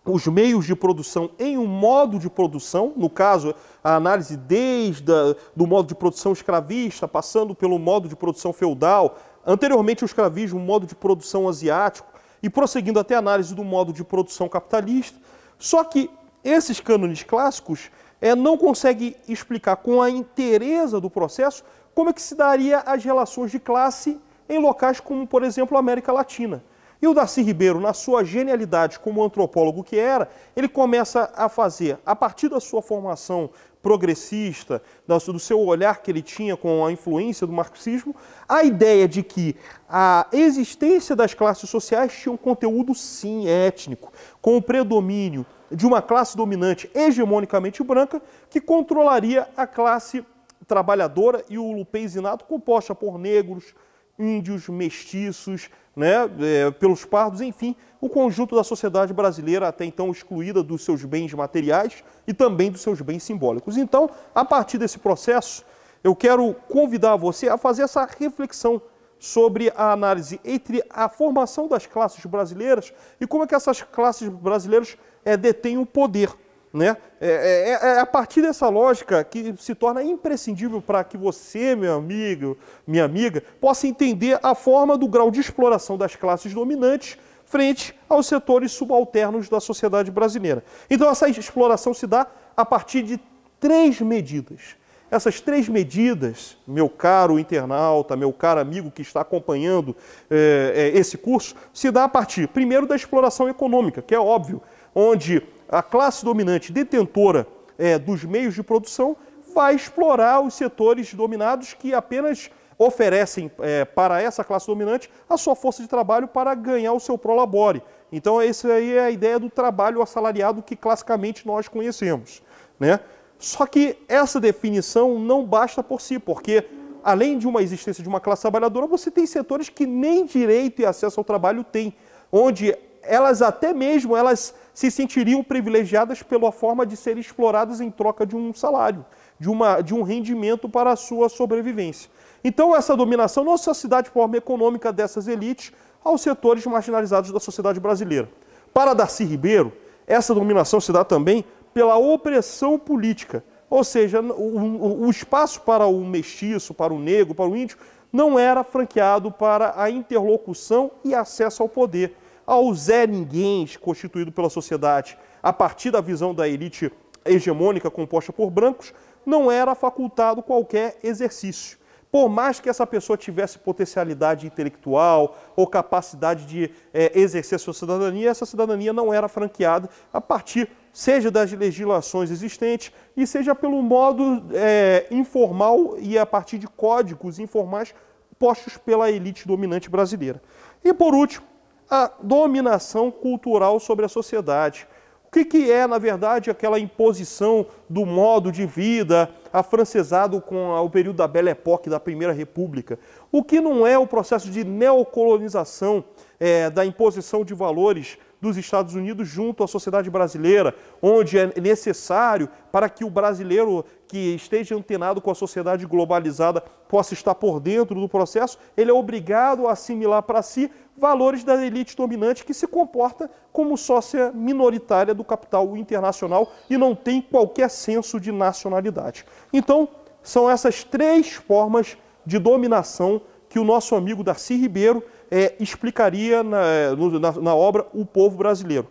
os 0.05 0.27
meios 0.27 0.67
de 0.67 0.75
produção 0.75 1.31
em 1.39 1.57
um 1.57 1.67
modo 1.67 2.19
de 2.19 2.29
produção, 2.29 2.93
no 2.97 3.09
caso, 3.09 3.55
a 3.83 3.95
análise 3.95 4.37
desde 4.37 5.13
a, 5.13 5.37
do 5.55 5.67
modo 5.67 5.87
de 5.87 5.95
produção 5.95 6.33
escravista, 6.33 7.07
passando 7.07 7.55
pelo 7.55 7.79
modo 7.79 8.09
de 8.09 8.17
produção 8.17 8.53
feudal, 8.53 9.17
anteriormente 9.47 10.05
o 10.05 10.07
escravismo, 10.07 10.59
o 10.59 10.63
modo 10.63 10.87
de 10.87 10.95
produção 10.95 11.49
asiático, 11.49 12.11
e 12.43 12.51
prosseguindo 12.51 12.99
até 12.99 13.15
a 13.15 13.19
análise 13.19 13.55
do 13.55 13.63
modo 13.63 13.93
de 13.93 14.03
produção 14.03 14.49
capitalista. 14.49 15.17
Só 15.57 15.85
que 15.85 16.11
esses 16.43 16.81
cânones 16.81 17.23
clássicos 17.23 17.89
é, 18.23 18.37
não 18.37 18.57
conseguem 18.57 19.17
explicar 19.29 19.77
com 19.77 20.01
a 20.01 20.09
inteireza 20.09 21.01
do 21.01 21.11
processo 21.11 21.65
como 21.93 22.09
é 22.09 22.13
que 22.13 22.23
se 22.23 22.37
daria 22.37 22.79
as 22.79 23.05
relações 23.05 23.51
de 23.51 23.59
classe 23.59 24.19
em 24.49 24.59
locais 24.59 25.01
como, 25.01 25.27
por 25.27 25.43
exemplo, 25.43 25.77
a 25.77 25.81
América 25.81 26.13
Latina. 26.13 26.63
E 27.03 27.07
o 27.09 27.13
Darcy 27.13 27.43
Ribeiro, 27.43 27.81
na 27.81 27.93
sua 27.93 28.23
genialidade 28.23 29.01
como 29.01 29.25
antropólogo 29.25 29.83
que 29.83 29.99
era, 29.99 30.31
ele 30.55 30.69
começa 30.69 31.33
a 31.35 31.49
fazer, 31.49 31.99
a 32.07 32.15
partir 32.15 32.49
da 32.49 32.61
sua 32.61 32.81
formação 32.81 33.51
progressista, 33.83 34.81
do 35.05 35.41
seu 35.41 35.59
olhar 35.59 36.01
que 36.01 36.09
ele 36.13 36.23
tinha 36.23 36.57
com 36.57 36.87
a 36.87 36.93
influência 36.93 37.45
do 37.45 37.53
marxismo, 37.53 38.15
a 38.49 38.63
ideia 38.63 39.09
de 39.09 39.25
que 39.25 39.57
a 39.89 40.29
existência 40.33 41.17
das 41.17 41.35
classes 41.35 41.69
sociais 41.69 42.13
tinha 42.13 42.33
um 42.33 42.37
conteúdo, 42.37 42.95
sim, 42.95 43.49
étnico, 43.49 44.13
com 44.41 44.57
o 44.57 44.63
predomínio 44.63 45.45
de 45.75 45.87
uma 45.87 46.03
classe 46.03 46.37
dominante 46.37 46.91
hegemonicamente 46.95 47.83
branca 47.83 48.21
que 48.51 48.61
controlaria 48.61 49.49
a 49.57 49.67
classe 49.67 50.25
trabalhadora 50.67 51.45
e 51.49 51.59
o 51.59 51.73
lupenzinato 51.73 52.45
composta 52.45 52.95
por 52.95 53.19
negros, 53.19 53.75
índios, 54.19 54.69
mestiços, 54.69 55.69
né, 55.95 56.31
é, 56.41 56.71
pelos 56.71 57.05
pardos, 57.05 57.41
enfim, 57.41 57.77
o 58.01 58.09
conjunto 58.09 58.55
da 58.55 58.65
sociedade 58.65 59.13
brasileira 59.13 59.69
até 59.69 59.85
então 59.85 60.11
excluída 60.11 60.63
dos 60.63 60.85
seus 60.85 61.05
bens 61.05 61.33
materiais 61.35 62.03
e 62.27 62.33
também 62.33 62.71
dos 62.71 62.81
seus 62.81 63.01
bens 63.01 63.23
simbólicos. 63.23 63.77
Então, 63.77 64.09
a 64.35 64.45
partir 64.45 64.79
desse 64.79 64.99
processo, 64.99 65.65
eu 66.03 66.17
quero 66.17 66.55
convidar 66.69 67.17
você 67.17 67.49
a 67.49 67.57
fazer 67.57 67.83
essa 67.83 68.09
reflexão 68.19 68.81
sobre 69.19 69.73
a 69.77 69.93
análise 69.93 70.41
entre 70.45 70.83
a 70.91 71.09
formação 71.09 71.69
das 71.69 71.87
classes 71.87 72.25
brasileiras 72.27 72.93
e 73.21 73.27
como 73.27 73.45
é 73.45 73.47
que 73.47 73.55
essas 73.55 73.81
classes 73.81 74.29
brasileiras 74.29 74.97
é, 75.25 75.37
detêm 75.37 75.79
o 75.79 75.87
poder. 75.87 76.31
Né? 76.73 76.97
É, 77.21 77.29
é, 77.29 77.71
é, 77.71 77.97
é, 77.97 77.99
a 78.01 78.07
partir 78.07 78.41
dessa 78.41 78.67
lógica 78.69 79.23
que 79.23 79.55
se 79.59 79.75
torna 79.75 80.03
imprescindível 80.03 80.81
para 80.81 81.05
que 81.05 81.19
você, 81.19 81.77
meu 81.77 81.95
amigo, 81.95 82.57
minha 82.87 83.05
amiga, 83.05 83.43
possa 83.61 83.87
entender 83.87 84.39
a 84.43 84.55
forma 84.55 84.97
do 84.97 85.07
grau 85.07 85.31
de 85.31 85.39
exploração 85.39 85.99
das 85.99 86.17
classes 86.17 86.55
dominantes 86.55 87.19
frente 87.45 87.95
aos 88.09 88.27
setores 88.27 88.73
subalternos 88.73 89.51
da 89.51 89.61
sociedade 89.61 90.11
brasileira. 90.11 90.65
Então, 90.89 91.11
essa 91.11 91.29
exploração 91.29 91.93
se 91.93 92.07
dá 92.07 92.27
a 92.57 92.65
partir 92.65 93.03
de 93.03 93.21
três 93.61 94.01
medidas. 94.01 94.77
essas 95.11 95.43
três 95.43 95.69
medidas, 95.69 96.57
meu 96.67 96.89
caro 96.89 97.39
internauta, 97.39 98.17
meu 98.17 98.33
caro 98.33 98.59
amigo 98.61 98.91
que 98.91 99.03
está 99.03 99.21
acompanhando 99.21 99.95
é, 100.31 100.73
é, 100.95 100.99
esse 100.99 101.19
curso, 101.19 101.55
se 101.75 101.91
dá 101.91 102.05
a 102.05 102.09
partir, 102.09 102.49
primeiro, 102.49 102.87
da 102.87 102.97
exploração 102.97 103.47
econômica, 103.47 104.01
que 104.01 104.15
é 104.15 104.19
óbvio, 104.19 104.63
onde 104.95 105.43
a 105.69 105.83
classe 105.83 106.25
dominante 106.25 106.73
detentora 106.73 107.47
é, 107.79 107.99
dos 107.99 108.25
meios 108.25 108.55
de 108.55 108.63
produção 108.63 109.17
vai 109.55 109.75
explorar 109.75 110.41
os 110.41 110.55
setores 110.55 111.13
dominados 111.15 111.75
que 111.75 111.95
apenas 111.95 112.51
oferecem 112.79 113.51
é, 113.61 113.85
para 113.85 114.21
essa 114.21 114.43
classe 114.43 114.67
dominante 114.67 115.11
a 115.29 115.37
sua 115.37 115.55
força 115.55 115.83
de 115.83 115.89
trabalho 115.89 116.27
para 116.27 116.55
ganhar 116.55 116.93
o 116.93 117.01
seu 117.01 117.17
prolabore. 117.17 117.83
Então, 118.11 118.41
essa 118.41 118.69
aí 118.69 118.97
é 118.97 119.05
a 119.05 119.11
ideia 119.11 119.39
do 119.39 119.49
trabalho 119.49 120.03
assalariado 120.03 120.63
que 120.63 120.77
classicamente 120.77 121.47
nós 121.47 121.69
conhecemos. 121.69 122.43
Né? 122.79 123.01
Só 123.39 123.67
que 123.67 123.99
essa 124.09 124.39
definição 124.39 125.19
não 125.19 125.45
basta 125.45 125.83
por 125.83 126.01
si, 126.01 126.19
porque 126.19 126.67
além 127.03 127.39
de 127.39 127.47
uma 127.47 127.63
existência 127.63 128.03
de 128.03 128.09
uma 128.09 128.21
classe 128.21 128.43
trabalhadora, 128.43 128.87
você 128.87 129.11
tem 129.11 129.27
setores 129.27 129.69
que 129.69 129.87
nem 129.87 130.25
direito 130.27 130.83
e 130.83 130.87
acesso 130.87 131.19
ao 131.19 131.25
trabalho 131.25 131.65
têm, 131.65 131.95
onde 132.31 132.77
elas 133.03 133.43
até 133.43 133.73
mesmo 133.73 134.17
elas 134.17 134.55
se 134.75 134.91
sentiriam 134.91 135.43
privilegiadas 135.43 136.23
pela 136.23 136.51
forma 136.51 136.87
de 136.87 136.97
serem 136.97 137.21
exploradas 137.21 137.81
em 137.81 137.91
troca 137.91 138.27
de 138.27 138.35
um 138.35 138.53
salário, 138.53 139.05
de, 139.39 139.49
uma, 139.49 139.81
de 139.81 139.95
um 139.95 140.03
rendimento 140.03 140.69
para 140.69 140.93
a 140.93 140.97
sua 140.97 141.29
sobrevivência. 141.29 142.11
Então, 142.43 142.75
essa 142.75 142.97
dominação 142.97 143.45
não 143.45 143.59
só 143.59 143.75
se 143.75 143.87
dá 143.87 144.01
de 144.01 144.11
forma 144.11 144.37
econômica 144.37 144.93
dessas 144.93 145.29
elites 145.29 145.73
aos 146.03 146.23
setores 146.23 146.67
marginalizados 146.67 147.31
da 147.31 147.39
sociedade 147.39 147.79
brasileira. 147.79 148.29
Para 148.73 148.95
Darcy 148.95 149.25
Ribeiro, 149.25 149.73
essa 150.07 150.35
dominação 150.35 150.81
se 150.81 150.93
dá 150.93 151.05
também 151.05 151.45
pela 151.73 151.97
opressão 151.97 152.79
política, 152.79 153.45
ou 153.71 153.85
seja, 153.85 154.21
o, 154.21 155.07
o 155.07 155.11
espaço 155.11 155.61
para 155.63 155.87
o 155.87 156.05
mestiço, 156.05 156.75
para 156.75 156.93
o 156.93 156.99
negro, 156.99 157.35
para 157.35 157.49
o 157.49 157.57
índio, 157.57 157.79
não 158.13 158.39
era 158.39 158.63
franqueado 158.63 159.31
para 159.31 159.73
a 159.77 159.89
interlocução 159.89 160.91
e 161.03 161.15
acesso 161.15 161.63
ao 161.63 161.69
poder, 161.69 162.15
ao 162.47 162.73
Zé 162.75 163.07
Ninguém 163.07 163.67
constituído 163.81 164.33
pela 164.33 164.51
sociedade 164.51 165.19
a 165.43 165.53
partir 165.53 165.91
da 165.91 166.01
visão 166.01 166.35
da 166.35 166.49
elite 166.49 166.93
hegemônica 167.25 167.91
composta 167.91 168.33
por 168.33 168.51
brancos, 168.51 168.93
não 169.25 169.51
era 169.51 169.75
facultado 169.75 170.43
qualquer 170.43 170.99
exercício 171.03 171.79
por 172.13 172.29
mais 172.29 172.61
que 172.61 172.69
essa 172.69 172.87
pessoa 172.87 173.17
tivesse 173.17 173.59
potencialidade 173.59 174.47
intelectual 174.47 175.35
ou 175.57 175.67
capacidade 175.67 176.45
de 176.45 176.71
é, 176.93 177.19
exercer 177.19 177.59
sua 177.59 177.73
cidadania, 177.73 178.29
essa 178.29 178.45
cidadania 178.45 178.93
não 178.93 179.15
era 179.15 179.29
franqueada 179.29 179.89
a 180.13 180.21
partir, 180.21 180.69
seja 180.93 181.31
das 181.31 181.51
legislações 181.51 182.31
existentes 182.31 182.93
e 183.17 183.27
seja 183.27 183.55
pelo 183.55 183.81
modo 183.81 184.45
é, 184.53 185.07
informal 185.11 185.97
e 185.99 186.19
a 186.19 186.27
partir 186.27 186.59
de 186.59 186.69
códigos 186.69 187.39
informais 187.39 187.95
postos 188.39 188.77
pela 188.77 189.11
elite 189.11 189.49
dominante 189.49 189.89
brasileira. 189.89 190.43
E 190.85 190.93
por 190.93 191.15
último, 191.15 191.47
a 191.93 192.11
dominação 192.23 193.11
cultural 193.11 193.79
sobre 193.79 194.07
a 194.07 194.09
sociedade. 194.09 194.89
O 195.27 195.31
que, 195.31 195.45
que 195.45 195.71
é, 195.71 195.87
na 195.87 195.99
verdade, 195.99 196.51
aquela 196.51 196.79
imposição 196.79 197.67
do 197.87 198.07
modo 198.07 198.51
de 198.51 198.65
vida 198.65 199.29
afrancesado 199.53 200.41
com 200.41 200.71
o 200.71 200.89
período 200.89 201.17
da 201.17 201.29
Belle 201.29 201.51
Époque, 201.51 201.91
da 201.91 202.01
Primeira 202.01 202.33
República? 202.33 202.99
O 203.31 203.45
que 203.45 203.61
não 203.61 203.87
é 203.87 203.99
o 203.99 204.07
processo 204.07 204.51
de 204.51 204.65
neocolonização, 204.65 206.03
é, 206.41 206.71
da 206.71 206.83
imposição 206.87 207.45
de 207.45 207.53
valores 207.53 208.17
dos 208.43 208.57
Estados 208.57 208.97
Unidos 208.97 209.29
junto 209.29 209.63
à 209.63 209.69
sociedade 209.69 210.11
brasileira, 210.11 210.75
onde 211.01 211.39
é 211.39 211.53
necessário 211.61 212.49
para 212.73 212.89
que 212.89 213.05
o 213.05 213.09
brasileiro 213.09 213.85
que 214.09 214.35
esteja 214.35 214.75
antenado 214.75 215.21
com 215.21 215.31
a 215.31 215.35
sociedade 215.35 215.87
globalizada 215.87 216.61
possa 216.89 217.15
estar 217.15 217.37
por 217.37 217.61
dentro 217.61 217.99
do 218.01 218.09
processo, 218.09 218.59
ele 218.77 218.91
é 218.91 218.95
obrigado 218.95 219.69
a 219.69 219.73
assimilar 219.73 220.25
para 220.25 220.43
si 220.43 220.69
valores 220.99 221.45
da 221.45 221.65
elite 221.65 221.97
dominante 221.97 222.45
que 222.45 222.53
se 222.53 222.67
comporta 222.67 223.31
como 223.53 223.77
sócia 223.77 224.33
minoritária 224.33 225.15
do 225.15 225.23
capital 225.23 225.77
internacional 225.77 226.53
e 226.69 226.77
não 226.77 226.97
tem 226.97 227.23
qualquer 227.23 227.71
senso 227.71 228.19
de 228.19 228.33
nacionalidade. 228.33 229.25
Então, 229.53 229.89
são 230.21 230.51
essas 230.51 230.83
três 230.83 231.35
formas 231.35 231.97
de 232.27 232.41
dominação 232.41 233.23
que 233.49 233.59
o 233.59 233.65
nosso 233.65 233.95
amigo 233.95 234.25
Darcy 234.25 234.57
Ribeiro 234.57 235.05
é, 235.33 235.57
explicaria 235.59 236.43
na, 236.43 236.95
na, 237.19 237.33
na 237.41 237.55
obra 237.55 237.87
O 237.95 238.05
Povo 238.05 238.37
Brasileiro. 238.37 238.91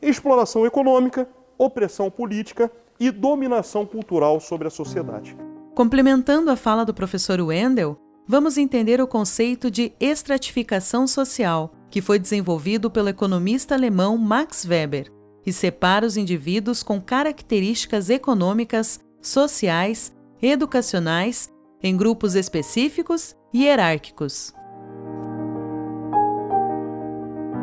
Exploração 0.00 0.64
econômica, 0.64 1.28
opressão 1.58 2.08
política 2.08 2.70
e 3.00 3.10
dominação 3.10 3.84
cultural 3.84 4.38
sobre 4.38 4.68
a 4.68 4.70
sociedade. 4.70 5.36
Complementando 5.74 6.48
a 6.48 6.54
fala 6.54 6.84
do 6.84 6.94
professor 6.94 7.40
Wendel, 7.40 7.98
vamos 8.24 8.56
entender 8.56 9.00
o 9.00 9.06
conceito 9.06 9.68
de 9.68 9.92
estratificação 9.98 11.08
social, 11.08 11.72
que 11.90 12.00
foi 12.00 12.20
desenvolvido 12.20 12.88
pelo 12.88 13.08
economista 13.08 13.74
alemão 13.74 14.16
Max 14.16 14.64
Weber 14.64 15.10
e 15.44 15.52
separa 15.52 16.06
os 16.06 16.16
indivíduos 16.16 16.84
com 16.84 17.00
características 17.00 18.10
econômicas, 18.10 19.00
sociais, 19.20 20.12
educacionais 20.40 21.52
em 21.82 21.96
grupos 21.96 22.36
específicos 22.36 23.34
e 23.52 23.64
hierárquicos 23.64 24.54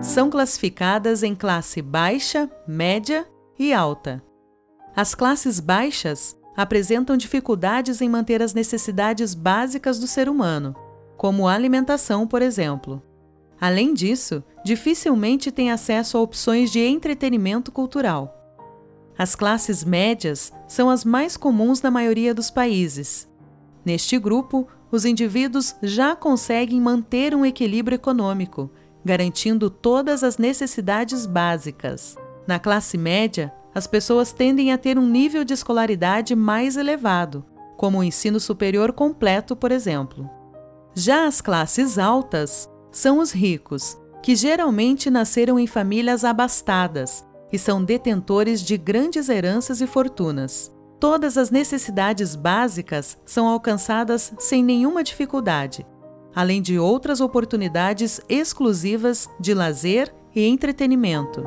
são 0.02 0.30
classificadas 0.30 1.24
em 1.24 1.34
classe 1.34 1.82
baixa, 1.82 2.50
média 2.68 3.28
e 3.58 3.74
alta. 3.74 4.24
As 4.96 5.16
classes 5.16 5.60
baixas 5.60 6.38
apresentam 6.56 7.18
dificuldades 7.18 8.02
em 8.02 8.10
manter 8.10 8.42
as 8.42 8.54
necessidades 8.54 9.34
básicas 9.34 10.00
do 10.00 10.08
ser 10.08 10.30
humano, 10.30 10.76
como 11.18 11.48
a 11.48 11.54
alimentação, 11.54 12.28
por 12.28 12.42
exemplo. 12.42 13.02
Além 13.60 13.94
disso, 13.94 14.44
dificilmente 14.64 15.52
têm 15.52 15.72
acesso 15.72 16.18
a 16.18 16.22
opções 16.22 16.72
de 16.72 16.80
entretenimento 16.80 17.72
cultural. 17.72 18.34
As 19.18 19.36
classes 19.36 19.84
médias 19.84 20.54
são 20.68 20.92
as 20.92 21.04
mais 21.04 21.36
comuns 21.36 21.82
na 21.82 21.90
maioria 21.90 22.36
dos 22.36 22.52
países. 22.52 23.28
Neste 23.84 24.20
grupo, 24.20 24.68
os 24.92 25.06
indivíduos 25.06 25.76
já 25.82 26.16
conseguem 26.16 26.80
manter 26.80 27.34
um 27.34 27.44
equilíbrio 27.44 27.96
econômico 27.96 28.70
garantindo 29.04 29.70
todas 29.70 30.24
as 30.24 30.38
necessidades 30.38 31.26
básicas. 31.26 32.16
Na 32.48 32.60
classe 32.60 32.98
média, 32.98 33.54
as 33.74 33.86
pessoas 33.86 34.32
tendem 34.32 34.72
a 34.72 34.78
ter 34.78 34.98
um 34.98 35.08
nível 35.08 35.44
de 35.44 35.54
escolaridade 35.54 36.36
mais 36.36 36.78
elevado, 36.78 37.46
como 37.78 38.00
o 38.00 38.04
ensino 38.04 38.40
superior 38.40 38.92
completo, 38.92 39.56
por 39.56 39.72
exemplo. 39.72 40.30
Já 40.96 41.28
as 41.28 41.42
classes 41.42 42.00
altas 42.00 42.70
são 42.92 43.20
os 43.20 43.32
ricos, 43.32 43.98
que 44.24 44.36
geralmente 44.36 45.10
nasceram 45.10 45.60
em 45.60 45.68
famílias 45.68 46.24
abastadas 46.24 47.24
e 47.52 47.58
são 47.60 47.84
detentores 47.84 48.62
de 48.62 48.78
grandes 48.78 49.30
heranças 49.30 49.80
e 49.80 49.88
fortunas. 49.88 50.72
Todas 51.00 51.38
as 51.38 51.52
necessidades 51.52 52.36
básicas 52.36 53.18
são 53.26 53.48
alcançadas 53.48 54.34
sem 54.40 54.64
nenhuma 54.64 55.04
dificuldade, 55.04 55.86
além 56.38 56.62
de 56.62 56.78
outras 56.78 57.20
oportunidades 57.20 58.22
exclusivas 58.30 59.28
de 59.40 59.56
lazer 59.56 60.14
e 60.36 60.46
entretenimento. 60.46 61.44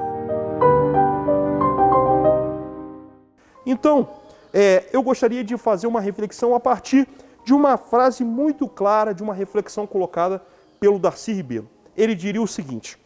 Então, 3.64 4.08
é, 4.52 4.86
eu 4.92 5.00
gostaria 5.00 5.44
de 5.44 5.56
fazer 5.56 5.86
uma 5.86 6.00
reflexão 6.00 6.56
a 6.56 6.58
partir 6.58 7.06
de 7.44 7.54
uma 7.54 7.76
frase 7.76 8.24
muito 8.24 8.66
clara, 8.66 9.14
de 9.14 9.22
uma 9.22 9.32
reflexão 9.32 9.86
colocada 9.86 10.42
pelo 10.80 10.98
Darcy 10.98 11.34
Ribeiro. 11.34 11.70
Ele 11.96 12.16
diria 12.16 12.42
o 12.42 12.48
seguinte: 12.48 12.98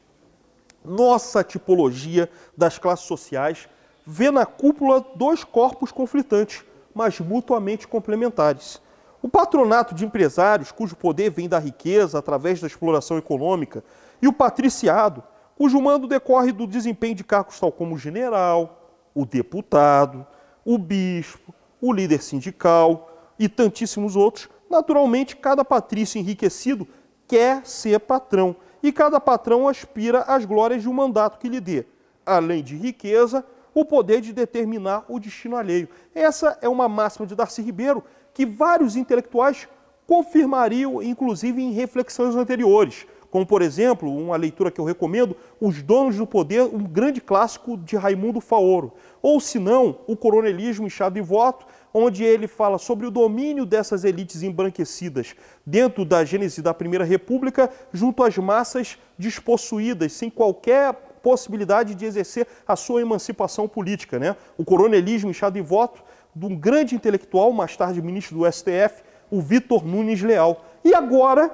nossa 0.83 1.45
tipologia 1.45 2.31
das 2.57 2.79
classes 2.79 3.05
sociais 3.05 3.69
vê 4.07 4.31
na 4.31 4.47
cúpula 4.47 5.05
dois 5.15 5.45
corpos 5.45 5.93
conflitantes, 5.93 6.65
mas 6.95 7.21
mutuamente 7.21 7.87
complementares. 7.87 8.81
O 9.25 9.29
patronato 9.31 9.95
de 9.95 10.05
empresários, 10.05 10.71
cujo 10.71 10.95
poder 10.95 11.31
vem 11.31 11.49
da 11.49 11.59
riqueza 11.59 12.19
através 12.19 12.61
da 12.61 12.67
exploração 12.67 13.17
econômica, 13.17 13.83
e 14.21 14.29
o 14.29 14.33
patriciado, 14.35 15.25
cujo 15.57 15.81
mando 15.81 16.07
decorre 16.07 16.53
do 16.53 16.67
desempenho 16.67 17.15
de 17.15 17.25
cargos 17.25 17.59
tal 17.59 17.73
como 17.73 17.95
o 17.95 17.99
general, 17.99 19.01
o 19.15 19.25
deputado, 19.25 20.27
o 20.63 20.77
bispo, 20.77 21.55
o 21.81 21.91
líder 21.91 22.21
sindical 22.21 23.11
e 23.39 23.49
tantíssimos 23.49 24.15
outros, 24.15 24.47
naturalmente 24.69 25.37
cada 25.37 25.65
patrício 25.65 26.19
enriquecido 26.19 26.87
quer 27.27 27.65
ser 27.65 28.01
patrão 28.01 28.55
e 28.83 28.93
cada 28.93 29.19
patrão 29.19 29.67
aspira 29.67 30.21
às 30.25 30.45
glórias 30.45 30.83
de 30.83 30.89
um 30.91 30.93
mandato 30.93 31.39
que 31.39 31.49
lhe 31.49 31.61
dê, 31.61 31.87
além 32.27 32.63
de 32.63 32.77
riqueza, 32.77 33.43
o 33.73 33.87
poder 33.87 34.21
de 34.21 34.35
determinar 34.35 35.07
o 35.09 35.19
destino 35.19 35.57
alheio. 35.57 35.89
Essa 36.15 36.59
é 36.61 36.69
uma 36.69 36.91
máxima 36.91 37.27
de 37.27 37.35
Darcy 37.35 37.63
Ribeiro 37.63 38.05
que 38.35 38.45
vários 38.45 38.97
intelectuais 38.97 39.67
confirmariam, 40.07 41.03
inclusive 41.03 41.63
em 41.63 41.73
reflexões 41.73 42.35
anteriores, 42.35 43.07
como, 43.31 43.45
por 43.45 43.63
exemplo, 43.63 44.17
uma 44.17 44.37
leitura 44.37 44.71
que 44.71 44.81
eu 44.81 44.85
recomendo, 44.85 45.37
Os 45.61 45.83
Donos 45.83 46.17
do 46.17 46.25
Poder, 46.25 46.63
um 46.63 46.85
grande 46.85 47.21
clássico 47.21 47.77
de 47.77 47.97
Raimundo 47.97 48.41
Faoro, 48.41 48.93
ou, 49.21 49.41
se 49.41 49.59
não, 49.59 49.99
O 50.07 50.17
Coronelismo, 50.17 50.87
Inchado 50.87 51.19
e 51.19 51.21
Voto, 51.21 51.67
onde 51.93 52.23
ele 52.23 52.47
fala 52.47 52.79
sobre 52.79 53.07
o 53.07 53.11
domínio 53.11 53.67
dessas 53.67 54.05
elites 54.05 54.43
embranquecidas 54.45 55.35
dentro 55.67 56.05
da 56.05 56.25
gênese 56.25 56.63
da 56.63 56.73
Primeira 56.73 57.05
República, 57.05 57.69
junto 57.93 58.23
às 58.23 58.39
massas 58.39 58.99
despossuídas, 59.19 60.13
sem 60.13 60.31
qualquer 60.31 60.93
possibilidade 61.21 61.95
de 61.95 62.05
exercer 62.05 62.47
a 62.69 62.77
sua 62.77 63.01
emancipação 63.01 63.67
política. 63.67 64.19
Né? 64.19 64.37
O 64.57 64.65
coronelismo 64.65 65.31
inchado 65.31 65.59
em 65.59 65.63
voto 65.63 66.05
de 66.35 66.47
um 66.47 66.57
grande 66.57 66.95
intelectual, 66.95 67.53
mais 67.53 67.77
tarde 67.77 68.03
ministro 68.03 68.39
do 68.39 68.53
STF, 68.53 69.03
o 69.31 69.41
Vitor 69.41 69.85
Nunes 69.85 70.23
Leal. 70.23 70.65
E 70.85 70.95
agora, 70.95 71.51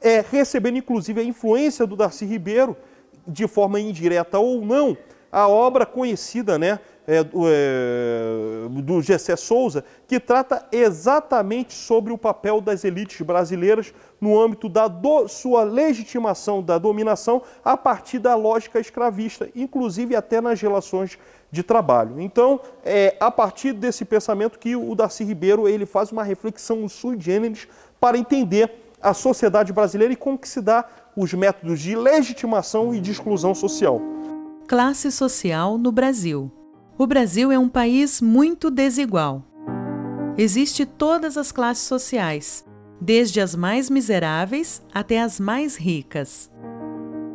é, 0.00 0.24
recebendo 0.30 0.78
inclusive 0.78 1.20
a 1.20 1.24
influência 1.24 1.86
do 1.86 1.96
Darcy 1.96 2.24
Ribeiro, 2.24 2.76
de 3.26 3.46
forma 3.46 3.80
indireta 3.80 4.38
ou 4.38 4.64
não, 4.64 4.96
a 5.30 5.46
obra 5.46 5.84
conhecida 5.84 6.58
né, 6.58 6.78
é, 7.06 7.24
do, 7.24 7.42
é, 7.46 8.68
do 8.82 9.00
Gessé 9.00 9.34
Souza, 9.36 9.84
que 10.06 10.20
trata 10.20 10.66
exatamente 10.70 11.72
sobre 11.72 12.12
o 12.12 12.18
papel 12.18 12.60
das 12.60 12.84
elites 12.84 13.20
brasileiras 13.22 13.94
no 14.20 14.38
âmbito 14.38 14.68
da 14.68 14.88
do, 14.88 15.26
sua 15.28 15.64
legitimação 15.64 16.62
da 16.62 16.76
dominação 16.76 17.42
a 17.64 17.76
partir 17.76 18.18
da 18.18 18.34
lógica 18.34 18.78
escravista, 18.78 19.48
inclusive 19.56 20.14
até 20.14 20.40
nas 20.40 20.60
relações 20.60 21.18
de 21.50 21.62
trabalho. 21.62 22.20
Então, 22.20 22.60
é 22.84 23.16
a 23.18 23.30
partir 23.30 23.72
desse 23.72 24.04
pensamento 24.04 24.58
que 24.58 24.76
o 24.76 24.94
Darcy 24.94 25.24
Ribeiro 25.24 25.66
ele 25.66 25.86
faz 25.86 26.12
uma 26.12 26.22
reflexão 26.22 26.86
sui 26.88 27.18
generis 27.18 27.66
para 27.98 28.18
entender 28.18 28.70
a 29.00 29.14
sociedade 29.14 29.72
brasileira 29.72 30.12
e 30.12 30.16
como 30.16 30.38
que 30.38 30.48
se 30.48 30.60
dá 30.60 30.84
os 31.16 31.32
métodos 31.32 31.80
de 31.80 31.96
legitimação 31.96 32.94
e 32.94 33.00
de 33.00 33.12
exclusão 33.12 33.54
social. 33.54 34.00
Classe 34.68 35.10
social 35.10 35.78
no 35.78 35.90
Brasil. 35.90 36.52
O 36.98 37.06
Brasil 37.06 37.50
é 37.50 37.58
um 37.58 37.70
país 37.70 38.20
muito 38.20 38.70
desigual. 38.70 39.42
Existe 40.36 40.84
todas 40.84 41.38
as 41.38 41.50
classes 41.50 41.84
sociais, 41.84 42.66
desde 43.00 43.40
as 43.40 43.54
mais 43.54 43.88
miseráveis 43.88 44.82
até 44.92 45.22
as 45.22 45.40
mais 45.40 45.74
ricas. 45.74 46.50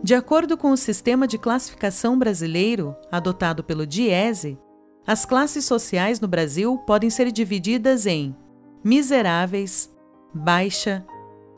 De 0.04 0.14
acordo 0.14 0.56
com 0.56 0.70
o 0.70 0.78
sistema 0.78 1.28
de 1.28 1.40
classificação 1.40 2.20
brasileiro, 2.20 2.96
adotado 3.12 3.64
pelo 3.64 3.88
DIESE, 3.88 4.60
as 5.08 5.26
classes 5.26 5.66
sociais 5.66 6.20
no 6.20 6.28
Brasil 6.28 6.78
podem 6.86 7.10
ser 7.10 7.32
divididas 7.32 8.06
em 8.06 8.36
miseráveis, 8.84 9.92
baixa, 10.32 11.04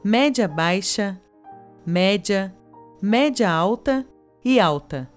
média 0.02 0.48
baixa, 0.48 1.22
média, 1.86 2.56
média 3.02 3.52
alta 3.52 4.08
e 4.42 4.58
alta. 4.58 5.14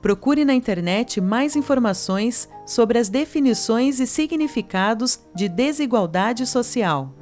Procure 0.00 0.44
na 0.44 0.54
internet 0.54 1.20
mais 1.20 1.56
informações 1.56 2.48
sobre 2.64 2.98
as 2.98 3.08
definições 3.08 3.98
e 3.98 4.06
significados 4.06 5.20
de 5.34 5.48
desigualdade 5.48 6.46
social. 6.46 7.12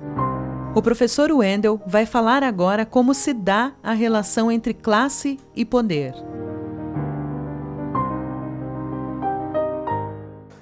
O 0.74 0.82
professor 0.82 1.32
Wendel 1.32 1.80
vai 1.86 2.04
falar 2.04 2.42
agora 2.42 2.84
como 2.84 3.14
se 3.14 3.32
dá 3.32 3.72
a 3.82 3.92
relação 3.92 4.52
entre 4.52 4.74
classe 4.74 5.38
e 5.54 5.64
poder. 5.64 6.12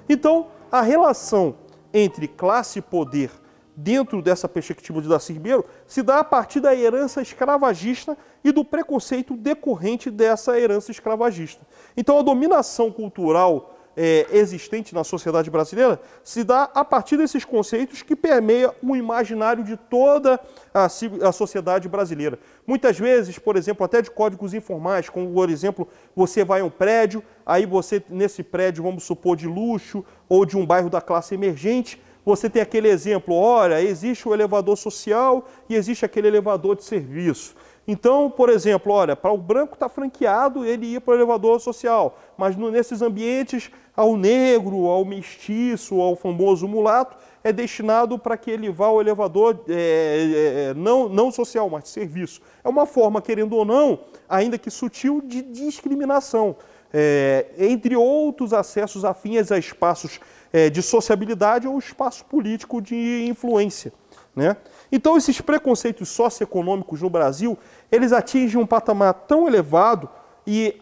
Então, 0.07 0.47
a 0.71 0.81
relação 0.81 1.55
entre 1.93 2.29
classe 2.29 2.79
e 2.79 2.81
poder 2.81 3.29
dentro 3.75 4.21
dessa 4.21 4.47
perspectiva 4.47 5.01
de 5.01 5.07
Darcy 5.07 5.33
Ribeiro, 5.33 5.65
se 5.85 6.01
dá 6.01 6.19
a 6.19 6.23
partir 6.23 6.59
da 6.59 6.75
herança 6.75 7.21
escravagista 7.21 8.17
e 8.43 8.51
do 8.51 8.63
preconceito 8.63 9.35
decorrente 9.35 10.09
dessa 10.09 10.59
herança 10.59 10.91
escravagista. 10.91 11.65
Então, 11.97 12.17
a 12.17 12.21
dominação 12.21 12.91
cultural 12.91 13.75
é, 13.95 14.27
existente 14.31 14.93
na 14.93 15.03
sociedade 15.03 15.49
brasileira 15.49 15.99
se 16.23 16.43
dá 16.43 16.63
a 16.73 16.83
partir 16.83 17.17
desses 17.17 17.45
conceitos 17.45 18.01
que 18.01 18.15
permeia 18.15 18.73
o 18.83 18.95
imaginário 18.95 19.63
de 19.63 19.77
toda 19.77 20.39
a, 20.73 20.85
a, 20.85 21.31
sociedade 21.31 21.87
brasileira. 21.87 22.37
Muitas 22.67 22.99
vezes, 22.99 23.39
por 23.39 23.55
exemplo, 23.55 23.85
até 23.85 24.01
de 24.01 24.11
códigos 24.11 24.53
informais, 24.53 25.09
como 25.09 25.31
por 25.33 25.49
exemplo, 25.49 25.87
você 26.15 26.43
vai 26.43 26.61
a 26.61 26.65
um 26.65 26.69
prédio, 26.69 27.23
aí 27.45 27.65
você 27.65 28.03
nesse 28.09 28.43
prédio, 28.43 28.83
vamos 28.83 29.03
supor, 29.03 29.37
de 29.37 29.47
luxo 29.47 30.03
ou 30.27 30.45
de 30.45 30.57
um 30.57 30.65
bairro 30.65 30.89
da 30.89 30.99
classe 30.99 31.33
emergente, 31.33 32.01
você 32.25 32.49
tem 32.49 32.61
aquele 32.61 32.87
exemplo, 32.87 33.35
olha, 33.35 33.81
existe 33.81 34.27
o 34.27 34.33
elevador 34.33 34.75
social 34.75 35.45
e 35.69 35.75
existe 35.75 36.03
aquele 36.03 36.27
elevador 36.27 36.75
de 36.75 36.83
serviço. 36.83 37.55
Então, 37.87 38.31
por 38.31 38.49
exemplo, 38.49 38.91
olha, 38.91 39.15
para 39.15 39.31
o 39.31 39.37
branco 39.37 39.75
está 39.75 39.87
franqueado 39.87 40.65
ele 40.65 40.87
ia 40.87 41.01
para 41.01 41.11
o 41.11 41.17
elevador 41.17 41.59
social, 41.59 42.17
mas 42.35 42.55
nesses 42.55 43.01
ambientes, 43.03 43.69
ao 43.95 44.17
negro, 44.17 44.87
ao 44.87 45.05
mestiço, 45.05 46.01
ao 46.01 46.15
famoso 46.15 46.67
mulato, 46.67 47.15
é 47.43 47.53
destinado 47.53 48.17
para 48.17 48.35
que 48.35 48.49
ele 48.49 48.71
vá 48.71 48.87
ao 48.87 48.99
elevador 48.99 49.63
é, 49.69 49.73
é, 49.73 50.69
é, 50.69 50.73
não, 50.73 51.07
não 51.07 51.29
social, 51.29 51.69
mas 51.69 51.83
de 51.83 51.89
serviço. 51.89 52.41
É 52.63 52.67
uma 52.67 52.87
forma, 52.87 53.21
querendo 53.21 53.55
ou 53.55 53.63
não, 53.63 53.99
ainda 54.27 54.57
que 54.57 54.71
sutil, 54.71 55.21
de 55.23 55.43
discriminação. 55.43 56.55
É, 56.91 57.47
entre 57.57 57.95
outros 57.95 58.51
acessos 58.51 59.05
afins 59.05 59.51
a 59.51 59.59
espaços 59.59 60.19
é, 60.51 60.69
de 60.69 60.81
sociabilidade 60.81 61.67
ou 61.67 61.77
espaço 61.77 62.25
político 62.25 62.81
de 62.81 63.25
influência. 63.27 63.93
Né? 64.35 64.55
Então, 64.91 65.15
esses 65.15 65.39
preconceitos 65.39 66.09
socioeconômicos 66.09 67.01
no 67.01 67.09
Brasil, 67.09 67.57
eles 67.91 68.11
atingem 68.11 68.59
um 68.59 68.65
patamar 68.65 69.13
tão 69.13 69.47
elevado 69.47 70.09
e 70.45 70.75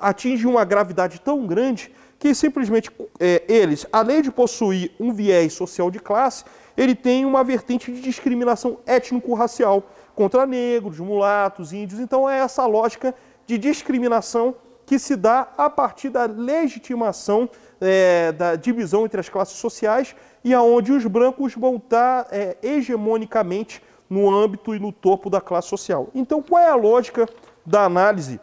atingem 0.00 0.46
uma 0.46 0.64
gravidade 0.64 1.20
tão 1.20 1.46
grande 1.46 1.92
que 2.18 2.34
simplesmente 2.34 2.90
é, 3.20 3.42
eles, 3.46 3.86
além 3.92 4.22
de 4.22 4.30
possuir 4.30 4.92
um 4.98 5.12
viés 5.12 5.52
social 5.52 5.90
de 5.90 5.98
classe, 5.98 6.44
ele 6.76 6.94
tem 6.94 7.24
uma 7.26 7.44
vertente 7.44 7.92
de 7.92 8.00
discriminação 8.00 8.78
étnico-racial 8.86 9.84
contra 10.14 10.46
negros, 10.46 10.98
mulatos, 10.98 11.72
índios. 11.72 12.00
Então, 12.00 12.28
é 12.28 12.38
essa 12.38 12.64
lógica 12.66 13.14
de 13.46 13.58
discriminação 13.58 14.54
que 14.86 14.98
se 14.98 15.16
dá 15.16 15.48
a 15.56 15.68
partir 15.68 16.08
da 16.08 16.24
legitimação 16.24 17.48
é, 17.84 18.32
da 18.32 18.56
divisão 18.56 19.04
entre 19.04 19.20
as 19.20 19.28
classes 19.28 19.58
sociais 19.58 20.14
e 20.42 20.52
aonde 20.54 20.92
os 20.92 21.04
brancos 21.06 21.54
vão 21.54 21.76
estar 21.76 22.26
é, 22.30 22.56
hegemonicamente 22.62 23.82
no 24.08 24.34
âmbito 24.34 24.74
e 24.74 24.78
no 24.78 24.92
topo 24.92 25.30
da 25.30 25.40
classe 25.40 25.68
social. 25.68 26.08
Então, 26.14 26.42
qual 26.42 26.62
é 26.62 26.68
a 26.68 26.74
lógica 26.74 27.28
da 27.64 27.84
análise 27.84 28.40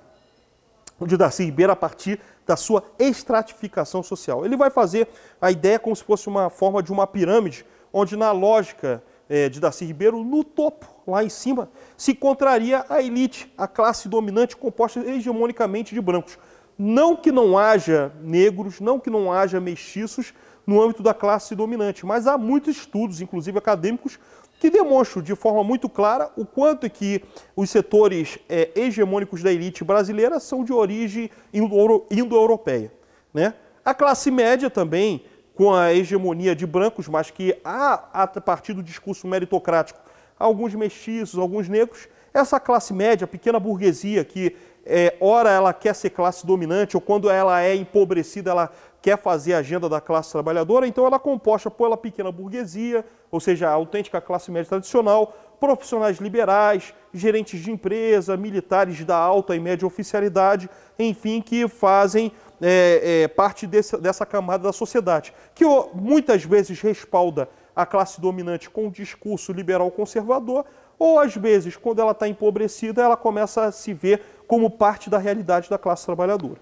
de 1.00 1.18
Darcy 1.18 1.46
Ribeiro 1.46 1.72
a 1.72 1.76
partir 1.76 2.20
da 2.46 2.56
sua 2.56 2.84
estratificação 3.00 4.04
social? 4.04 4.46
Ele 4.46 4.58
vai 4.58 4.70
fazer 4.70 5.08
a 5.40 5.52
ideia 5.52 5.80
como 5.80 5.96
se 5.96 6.04
fosse 6.04 6.28
uma 6.28 6.50
forma 6.50 6.82
de 6.82 6.92
uma 6.92 7.08
pirâmide, 7.08 7.66
onde 7.94 8.16
na 8.16 8.32
lógica 8.32 9.04
é, 9.30 9.48
de 9.48 9.60
Darcy 9.60 9.86
Ribeiro, 9.86 10.24
no 10.24 10.44
topo, 10.44 10.86
lá 11.08 11.24
em 11.24 11.30
cima, 11.30 11.70
se 11.96 12.12
encontraria 12.12 12.86
a 12.90 13.02
elite, 13.02 13.52
a 13.58 13.68
classe 13.68 14.10
dominante 14.10 14.58
composta 14.58 15.00
hegemonicamente 15.00 15.96
de 15.96 16.02
brancos. 16.02 16.38
Não 16.78 17.16
que 17.16 17.32
não 17.32 17.58
haja 17.58 18.12
negros, 18.22 18.80
não 18.80 19.00
que 19.00 19.10
não 19.10 19.32
haja 19.32 19.60
mestiços 19.60 20.34
no 20.66 20.82
âmbito 20.82 21.04
da 21.04 21.14
classe 21.14 21.56
dominante, 21.56 22.06
mas 22.06 22.28
há 22.28 22.38
muitos 22.38 22.78
estudos, 22.78 23.22
inclusive 23.22 23.58
acadêmicos, 23.58 24.20
que 24.60 24.70
demonstram 24.70 25.24
de 25.24 25.36
forma 25.36 25.64
muito 25.64 25.90
clara 25.90 26.30
o 26.38 26.46
quanto 26.46 26.88
que 26.88 27.24
os 27.56 27.70
setores 27.70 28.38
é, 28.48 28.70
hegemônicos 28.76 29.42
da 29.42 29.52
elite 29.52 29.84
brasileira 29.84 30.40
são 30.40 30.64
de 30.64 30.72
origem 30.72 31.32
indo-europeia. 31.52 32.92
Né? 33.34 33.56
A 33.84 33.94
classe 33.94 34.30
média 34.30 34.70
também, 34.70 35.26
com 35.56 35.74
a 35.74 35.92
hegemonia 35.92 36.56
de 36.56 36.68
brancos, 36.68 37.08
mas 37.08 37.32
que 37.32 37.58
há, 37.66 38.08
a 38.14 38.28
partir 38.28 38.74
do 38.74 38.84
discurso 38.84 39.28
meritocrático, 39.28 40.00
alguns 40.38 40.76
mestiços, 40.76 41.40
alguns 41.40 41.68
negros, 41.68 42.08
essa 42.32 42.60
classe 42.60 42.94
média, 42.94 43.26
pequena 43.26 43.60
burguesia 43.60 44.24
que 44.24 44.56
é, 44.86 45.16
ora 45.20 45.50
ela 45.50 45.74
quer 45.74 45.94
ser 45.94 46.10
classe 46.10 46.46
dominante, 46.46 46.98
ou 46.98 47.02
quando 47.02 47.30
ela 47.30 47.62
é 47.62 47.76
empobrecida, 47.76 48.52
ela 48.52 48.72
quer 49.02 49.18
fazer 49.18 49.54
a 49.54 49.60
agenda 49.60 49.90
da 49.90 50.00
classe 50.00 50.32
trabalhadora, 50.32 50.88
então 50.88 51.06
ela 51.06 51.16
é 51.16 51.20
composta 51.20 51.72
pela 51.72 51.98
pequena 51.98 52.32
burguesia, 52.32 53.04
ou 53.32 53.40
seja, 53.40 53.68
a 53.68 53.72
autêntica 53.72 54.22
classe 54.22 54.52
média 54.52 54.70
tradicional, 54.70 55.36
profissionais 55.60 56.18
liberais, 56.18 56.94
gerentes 57.14 57.60
de 57.60 57.72
empresa, 57.72 58.38
militares 58.38 59.04
da 59.04 59.16
alta 59.16 59.56
e 59.56 59.60
média 59.60 59.88
oficialidade, 59.88 60.70
enfim, 60.98 61.42
que 61.42 61.68
fazem 61.68 62.32
é, 62.62 63.24
é, 63.24 63.28
parte 63.28 63.66
desse, 63.66 63.98
dessa 63.98 64.26
camada 64.26 64.64
da 64.64 64.74
sociedade, 64.74 65.34
que 65.56 65.64
muitas 65.94 66.44
vezes 66.44 66.80
respalda 66.82 67.50
a 67.76 67.86
classe 67.86 68.20
dominante 68.20 68.70
com 68.70 68.86
um 68.86 68.92
discurso 68.92 69.52
liberal 69.52 69.90
conservador, 69.90 70.66
ou 71.00 71.20
às 71.20 71.36
vezes, 71.36 71.76
quando 71.76 72.00
ela 72.00 72.12
está 72.12 72.28
empobrecida, 72.28 73.02
ela 73.02 73.18
começa 73.18 73.66
a 73.66 73.72
se 73.72 73.92
ver 73.92 74.22
como 74.52 74.70
parte 74.70 75.10
da 75.10 75.18
realidade 75.18 75.70
da 75.70 75.78
classe 75.78 76.06
trabalhadora. 76.06 76.60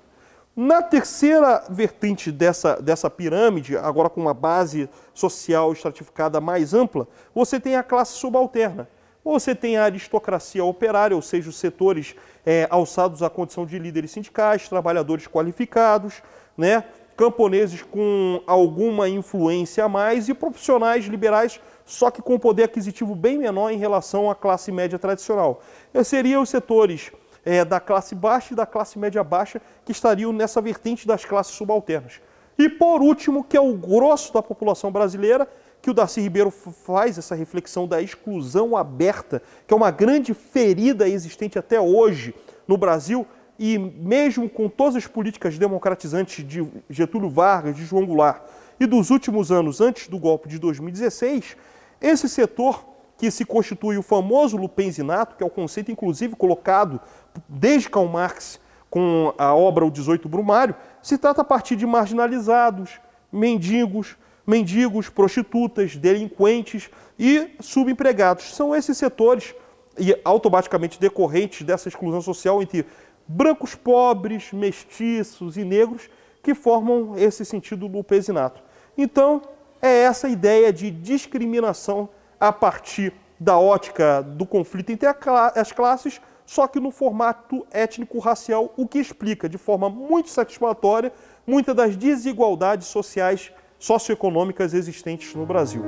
Na 0.56 0.80
terceira 0.80 1.64
vertente 1.72 2.32
dessa, 2.32 2.80
dessa 2.80 3.10
pirâmide, 3.10 3.76
agora 3.76 4.12
com 4.12 4.22
uma 4.22 4.34
base 4.34 4.88
social 5.12 5.74
estratificada 5.74 6.40
mais 6.40 6.76
ampla, 6.76 7.08
você 7.34 7.60
tem 7.60 7.76
a 7.76 7.82
classe 7.82 8.14
subalterna. 8.14 8.88
Você 9.26 9.56
tem 9.56 9.76
a 9.76 9.86
aristocracia 9.86 10.64
operária, 10.64 11.16
ou 11.16 11.22
seja, 11.24 11.50
os 11.50 11.56
setores 11.56 12.16
é, 12.46 12.68
alçados 12.70 13.24
à 13.24 13.30
condição 13.30 13.66
de 13.66 13.80
líderes 13.80 14.12
sindicais, 14.12 14.70
trabalhadores 14.70 15.26
qualificados, 15.28 16.22
né? 16.56 16.84
camponeses 17.18 17.82
com 17.82 18.40
alguma 18.46 19.10
influência 19.10 19.84
a 19.84 19.90
mais 19.90 20.30
e 20.30 20.36
profissionais 20.36 21.06
liberais, 21.06 21.60
só 21.86 22.12
que 22.12 22.22
com 22.22 22.38
poder 22.38 22.66
aquisitivo 22.66 23.16
bem 23.16 23.40
menor 23.40 23.72
em 23.72 23.78
relação 23.78 24.30
à 24.30 24.36
classe 24.36 24.72
média 24.72 25.00
tradicional. 25.00 25.60
Seriam 26.04 26.44
os 26.44 26.50
setores 26.50 27.12
é, 27.46 27.64
da 27.64 27.80
classe 27.80 28.16
baixa 28.16 28.54
e 28.54 28.56
da 28.56 28.66
classe 28.66 28.98
média 28.98 29.24
baixa 29.24 29.62
que 29.86 29.92
estariam 29.92 30.32
nessa 30.32 30.62
vertente 30.62 31.08
das 31.08 31.26
classes 31.26 31.54
subalternas. 31.54 32.22
E 32.58 32.68
por 32.68 33.02
último, 33.02 33.44
que 33.44 33.56
é 33.56 33.62
o 33.62 33.74
grosso 33.74 34.34
da 34.34 34.42
população 34.42 34.92
brasileira, 34.92 35.48
que 35.82 35.90
o 35.90 35.94
Darcy 35.94 36.20
Ribeiro 36.20 36.52
faz 36.52 37.18
essa 37.18 37.34
reflexão 37.36 37.88
da 37.88 38.02
exclusão 38.02 38.76
aberta, 38.76 39.42
que 39.66 39.74
é 39.74 39.78
uma 39.78 39.92
grande 39.92 40.34
ferida 40.34 41.08
existente 41.08 41.58
até 41.58 41.80
hoje 41.80 42.36
no 42.68 42.78
Brasil, 42.78 43.26
e 43.58 43.78
mesmo 43.78 44.50
com 44.50 44.70
todas 44.70 44.96
as 44.96 45.08
políticas 45.08 45.58
democratizantes 45.58 46.46
de 46.46 46.66
Getúlio 46.90 47.30
Vargas, 47.30 47.76
de 47.76 47.86
João 47.86 48.06
Goulart 48.06 48.42
e 48.80 48.86
dos 48.86 49.10
últimos 49.10 49.52
anos 49.52 49.82
antes 49.82 50.08
do 50.08 50.18
golpe 50.18 50.48
de 50.48 50.58
2016, 50.58 51.58
esse 52.02 52.30
setor 52.30 52.86
que 53.20 53.30
se 53.30 53.44
constitui 53.44 53.98
o 53.98 54.02
famoso 54.02 54.56
lupenzinato, 54.56 55.36
que 55.36 55.44
é 55.44 55.46
o 55.46 55.50
conceito 55.50 55.92
inclusive 55.92 56.38
colocado 56.38 57.02
desde 57.50 57.90
Karl 57.90 58.08
Marx 58.08 58.62
com 58.90 59.34
a 59.38 59.54
obra 59.54 59.86
O 59.86 59.92
18 59.92 60.28
Brumário, 60.30 60.74
se 61.04 61.18
trata 61.18 61.42
a 61.42 61.44
partir 61.44 61.76
de 61.76 61.86
marginalizados, 61.86 63.00
mendigos, 63.30 64.16
mendigos, 64.48 65.10
prostitutas, 65.10 65.98
delinquentes 65.98 66.90
e 67.20 67.52
subempregados. 67.60 68.56
São 68.56 68.74
esses 68.74 68.98
setores 68.98 69.54
e 69.98 70.18
automaticamente 70.24 70.98
decorrentes 70.98 71.64
dessa 71.64 71.90
exclusão 71.90 72.22
social 72.22 72.62
entre 72.62 72.86
brancos 73.28 73.76
pobres, 73.76 74.54
mestiços 74.54 75.58
e 75.58 75.66
negros 75.66 76.10
que 76.42 76.56
formam 76.56 77.18
esse 77.18 77.44
sentido 77.44 77.90
do 77.90 78.02
pesinato. 78.02 78.64
Então, 78.98 79.42
é 79.82 80.04
essa 80.04 80.30
ideia 80.30 80.72
de 80.72 80.90
discriminação 80.90 82.10
a 82.40 82.52
partir 82.52 83.14
da 83.40 83.58
ótica 83.58 84.22
do 84.22 84.46
conflito 84.46 84.92
entre 84.92 85.08
as 85.08 85.72
classes, 85.72 86.22
só 86.46 86.68
que 86.68 86.80
no 86.80 86.92
formato 86.92 87.66
étnico-racial, 87.72 88.74
o 88.76 88.88
que 88.88 89.00
explica 89.00 89.48
de 89.48 89.58
forma 89.58 89.90
muito 89.90 90.30
satisfatória 90.30 91.12
muitas 91.46 91.76
das 91.76 91.96
desigualdades 91.96 92.88
sociais 92.88 93.52
socioeconômicas 93.78 94.74
existentes 94.74 95.34
no 95.36 95.46
Brasil. 95.46 95.84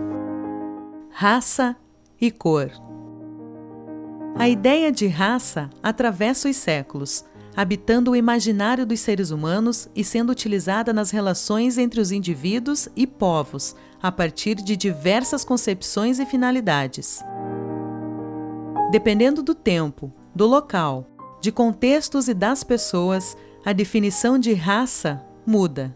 Raça 1.10 1.76
e 2.20 2.32
cor. 2.32 2.72
A 4.38 4.48
ideia 4.48 4.92
de 4.92 5.08
raça 5.08 5.70
atravessa 5.84 6.48
os 6.48 6.56
séculos, 6.56 7.26
habitando 7.56 8.12
o 8.12 8.16
imaginário 8.16 8.86
dos 8.86 9.00
seres 9.00 9.32
humanos 9.32 9.90
e 9.96 10.04
sendo 10.04 10.32
utilizada 10.32 10.94
nas 10.94 11.12
relações 11.12 11.78
entre 11.78 12.00
os 12.00 12.12
indivíduos 12.12 12.88
e 12.96 13.06
povos, 13.06 13.76
a 14.02 14.12
partir 14.12 14.56
de 14.56 14.76
diversas 14.76 15.44
concepções 15.44 16.20
e 16.20 16.26
finalidades. 16.26 17.22
Dependendo 18.92 19.44
do 19.44 19.54
tempo, 19.54 20.12
do 20.34 20.48
local, 20.48 21.08
de 21.40 21.52
contextos 21.52 22.28
e 22.28 22.34
das 22.34 22.64
pessoas, 22.64 23.36
a 23.66 23.74
definição 23.74 24.38
de 24.38 24.54
raça 24.54 25.24
muda. 25.46 25.96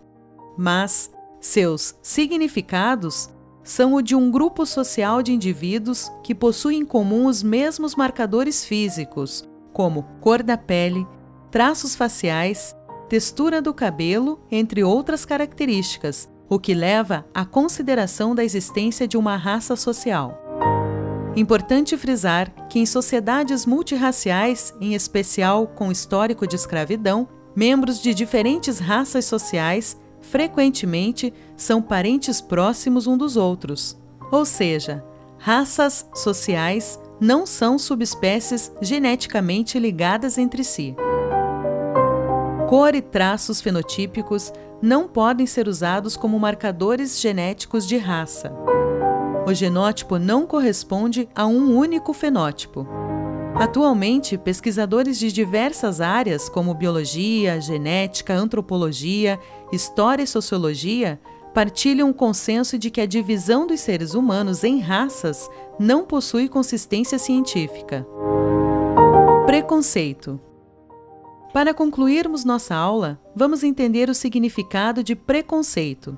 Mas 0.58 1.12
seus 1.40 1.96
significados 2.02 3.30
são 3.64 3.96
o 3.96 4.02
de 4.02 4.16
um 4.16 4.30
grupo 4.30 4.66
social 4.66 5.24
de 5.24 5.34
indivíduos 5.34 6.12
que 6.24 6.36
possuem 6.36 6.80
em 6.80 6.86
comum 6.86 7.26
os 7.26 7.42
mesmos 7.42 7.96
marcadores 7.96 8.64
físicos, 8.64 9.44
como 9.74 10.04
cor 10.22 10.44
da 10.44 10.58
pele, 10.58 11.06
traços 11.56 11.96
faciais, 11.96 12.76
textura 13.08 13.62
do 13.62 13.74
cabelo, 13.74 14.42
entre 14.52 14.84
outras 14.84 15.24
características, 15.24 16.30
o 16.50 16.60
que 16.60 16.74
leva 16.74 17.26
à 17.34 17.46
consideração 17.46 18.36
da 18.36 18.44
existência 18.44 19.08
de 19.08 19.16
uma 19.16 19.38
raça 19.38 19.78
social. 19.78 20.38
Importante 21.34 21.96
frisar 21.96 22.52
que 22.68 22.78
em 22.78 22.86
sociedades 22.86 23.66
multirraciais, 23.66 24.74
em 24.82 24.96
especial 24.96 25.66
com 25.66 25.94
histórico 25.94 26.46
de 26.46 26.58
escravidão, 26.58 27.26
membros 27.56 28.02
de 28.02 28.14
diferentes 28.14 28.78
raças 28.78 29.24
sociais 29.24 29.96
frequentemente 30.20 31.34
são 31.56 31.82
parentes 31.82 32.42
próximos 32.42 33.08
um 33.08 33.18
dos 33.18 33.38
outros. 33.38 33.98
Ou 34.30 34.44
seja, 34.44 35.02
raças 35.38 36.06
sociais 36.14 37.00
não 37.18 37.46
são 37.46 37.80
subespécies 37.80 38.74
geneticamente 38.82 39.80
ligadas 39.80 40.38
entre 40.38 40.62
si. 40.62 40.94
Cor 42.68 42.96
e 42.96 43.02
traços 43.02 43.62
fenotípicos 43.62 44.52
não 44.82 45.08
podem 45.08 45.46
ser 45.46 45.68
usados 45.68 46.18
como 46.18 46.40
marcadores 46.40 47.22
genéticos 47.22 47.88
de 47.88 47.96
raça. 47.96 48.52
O 49.48 49.54
genótipo 49.54 50.18
não 50.18 50.48
corresponde 50.48 51.30
a 51.36 51.46
um 51.46 51.78
único 51.78 52.12
fenótipo. 52.12 52.88
Atualmente, 53.54 54.36
pesquisadores 54.36 55.20
de 55.20 55.32
diversas 55.32 56.02
áreas, 56.02 56.50
como 56.50 56.74
biologia, 56.74 57.62
genética, 57.62 58.34
antropologia, 58.34 59.40
história 59.72 60.24
e 60.24 60.28
sociologia, 60.28 61.20
partilham 61.54 62.10
o 62.10 62.14
consenso 62.14 62.80
de 62.80 62.90
que 62.90 63.00
a 63.00 63.06
divisão 63.06 63.68
dos 63.68 63.80
seres 63.80 64.16
humanos 64.16 64.64
em 64.64 64.80
raças 64.80 65.48
não 65.80 66.04
possui 66.04 66.50
consistência 66.50 67.20
científica. 67.20 68.06
Preconceito 69.46 70.42
para 71.56 71.74
concluirmos 71.74 72.44
nossa 72.44 72.76
aula, 72.76 73.18
vamos 73.34 73.64
entender 73.64 74.10
o 74.10 74.14
significado 74.14 75.02
de 75.02 75.16
preconceito. 75.16 76.18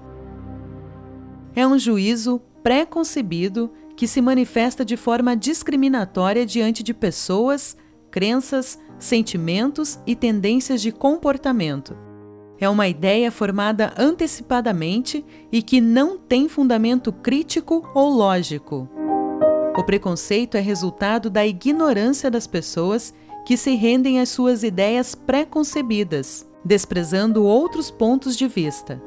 É 1.56 1.68
um 1.68 1.78
juízo 1.78 2.42
pré-concebido 2.64 3.72
que 3.96 4.08
se 4.08 4.20
manifesta 4.20 4.84
de 4.84 4.98
forma 4.98 5.38
discriminatória 5.38 6.44
diante 6.44 6.82
de 6.82 6.92
pessoas, 6.92 7.78
crenças, 8.10 8.80
sentimentos 8.98 10.00
e 10.08 10.16
tendências 10.16 10.82
de 10.82 10.92
comportamento. 10.92 11.96
É 12.60 12.68
uma 12.68 12.88
ideia 12.88 13.32
formada 13.32 13.94
antecipadamente 13.96 15.24
e 15.52 15.62
que 15.62 15.80
não 15.80 16.18
tem 16.18 16.50
fundamento 16.50 17.14
crítico 17.14 17.88
ou 17.94 18.10
lógico. 18.10 18.90
O 19.78 19.84
preconceito 19.84 20.58
é 20.58 20.62
resultado 20.62 21.30
da 21.30 21.46
ignorância 21.46 22.32
das 22.32 22.48
pessoas 22.48 23.14
que 23.48 23.56
se 23.56 23.76
rendem 23.76 24.20
às 24.20 24.28
suas 24.28 24.62
ideias 24.62 25.16
pré-concebidas, 25.16 26.46
desprezando 26.66 27.46
outros 27.46 27.90
pontos 27.90 28.36
de 28.36 28.46
vista. 28.46 29.02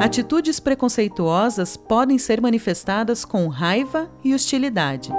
Atitudes 0.00 0.58
preconceituosas 0.58 1.76
podem 1.76 2.18
ser 2.18 2.40
manifestadas 2.40 3.24
com 3.24 3.46
raiva 3.46 4.10
e 4.24 4.34
hostilidade. 4.34 5.12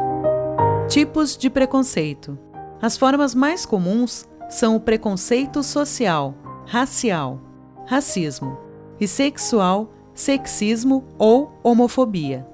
Tipos 0.89 1.37
de 1.37 1.49
preconceito: 1.49 2.37
as 2.81 2.97
formas 2.97 3.33
mais 3.33 3.65
comuns 3.65 4.27
são 4.49 4.75
o 4.75 4.81
preconceito 4.81 5.63
social, 5.63 6.35
racial, 6.65 7.39
racismo, 7.87 8.57
e 8.99 9.07
sexual, 9.07 9.93
sexismo 10.13 11.05
ou 11.17 11.57
homofobia. 11.63 12.50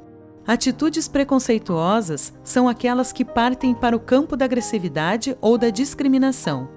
Atitudes 0.48 1.10
preconceituosas 1.10 2.34
são 2.42 2.70
aquelas 2.70 3.12
que 3.12 3.26
partem 3.26 3.74
para 3.74 3.98
o 3.98 4.00
campo 4.00 4.38
da 4.38 4.46
agressividade 4.46 5.38
ou 5.42 5.58
da 5.58 5.70
discriminação. 5.70 6.70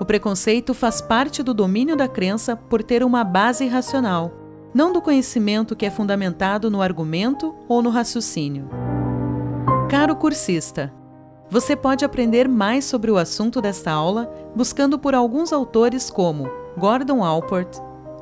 O 0.00 0.04
preconceito 0.04 0.72
faz 0.72 1.00
parte 1.00 1.42
do 1.42 1.52
domínio 1.52 1.96
da 1.96 2.06
crença 2.06 2.54
por 2.54 2.84
ter 2.84 3.02
uma 3.02 3.24
base 3.24 3.66
racional, 3.66 4.32
não 4.72 4.92
do 4.92 5.02
conhecimento 5.02 5.74
que 5.74 5.84
é 5.84 5.90
fundamentado 5.90 6.70
no 6.70 6.80
argumento 6.80 7.52
ou 7.68 7.82
no 7.82 7.90
raciocínio. 7.90 8.68
Caro 9.90 10.14
cursista, 10.14 10.92
você 11.50 11.74
pode 11.74 12.04
aprender 12.04 12.48
mais 12.48 12.84
sobre 12.84 13.10
o 13.10 13.18
assunto 13.18 13.60
desta 13.60 13.90
aula 13.90 14.32
buscando 14.54 15.00
por 15.00 15.16
alguns 15.16 15.52
autores 15.52 16.10
como 16.10 16.48
Gordon 16.78 17.24
Allport, 17.24 17.76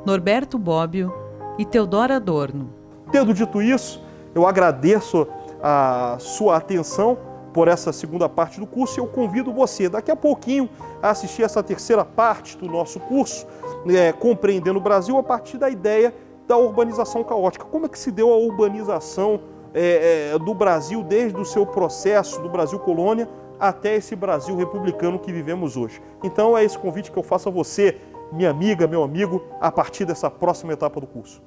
Norberto 0.06 0.58
Bobbio 0.58 1.12
e 1.58 1.66
Teodoro 1.66 2.14
Adorno. 2.14 2.72
Tendo 3.10 3.34
dito 3.34 3.60
isso, 3.60 4.01
eu 4.34 4.46
agradeço 4.46 5.26
a 5.62 6.16
sua 6.18 6.56
atenção 6.56 7.18
por 7.52 7.68
essa 7.68 7.92
segunda 7.92 8.28
parte 8.28 8.58
do 8.58 8.66
curso 8.66 8.98
e 8.98 9.00
eu 9.00 9.06
convido 9.06 9.52
você 9.52 9.88
daqui 9.88 10.10
a 10.10 10.16
pouquinho 10.16 10.68
a 11.02 11.10
assistir 11.10 11.42
essa 11.42 11.62
terceira 11.62 12.04
parte 12.04 12.56
do 12.56 12.66
nosso 12.66 12.98
curso, 13.00 13.46
é, 13.88 14.12
Compreendendo 14.12 14.78
o 14.78 14.82
Brasil, 14.82 15.18
a 15.18 15.22
partir 15.22 15.58
da 15.58 15.68
ideia 15.68 16.14
da 16.48 16.56
urbanização 16.56 17.22
caótica. 17.22 17.64
Como 17.64 17.86
é 17.86 17.88
que 17.88 17.98
se 17.98 18.10
deu 18.10 18.32
a 18.32 18.36
urbanização 18.36 19.40
é, 19.74 20.32
é, 20.34 20.38
do 20.38 20.54
Brasil 20.54 21.02
desde 21.02 21.38
o 21.38 21.44
seu 21.44 21.66
processo 21.66 22.40
do 22.40 22.48
Brasil 22.48 22.78
colônia 22.78 23.28
até 23.60 23.96
esse 23.96 24.16
Brasil 24.16 24.56
republicano 24.56 25.18
que 25.18 25.32
vivemos 25.32 25.76
hoje? 25.76 26.00
Então 26.22 26.56
é 26.56 26.64
esse 26.64 26.78
convite 26.78 27.12
que 27.12 27.18
eu 27.18 27.22
faço 27.22 27.48
a 27.48 27.52
você, 27.52 28.00
minha 28.32 28.50
amiga, 28.50 28.86
meu 28.86 29.02
amigo, 29.02 29.42
a 29.60 29.70
partir 29.70 30.04
dessa 30.04 30.30
próxima 30.30 30.72
etapa 30.72 31.00
do 31.00 31.06
curso. 31.06 31.42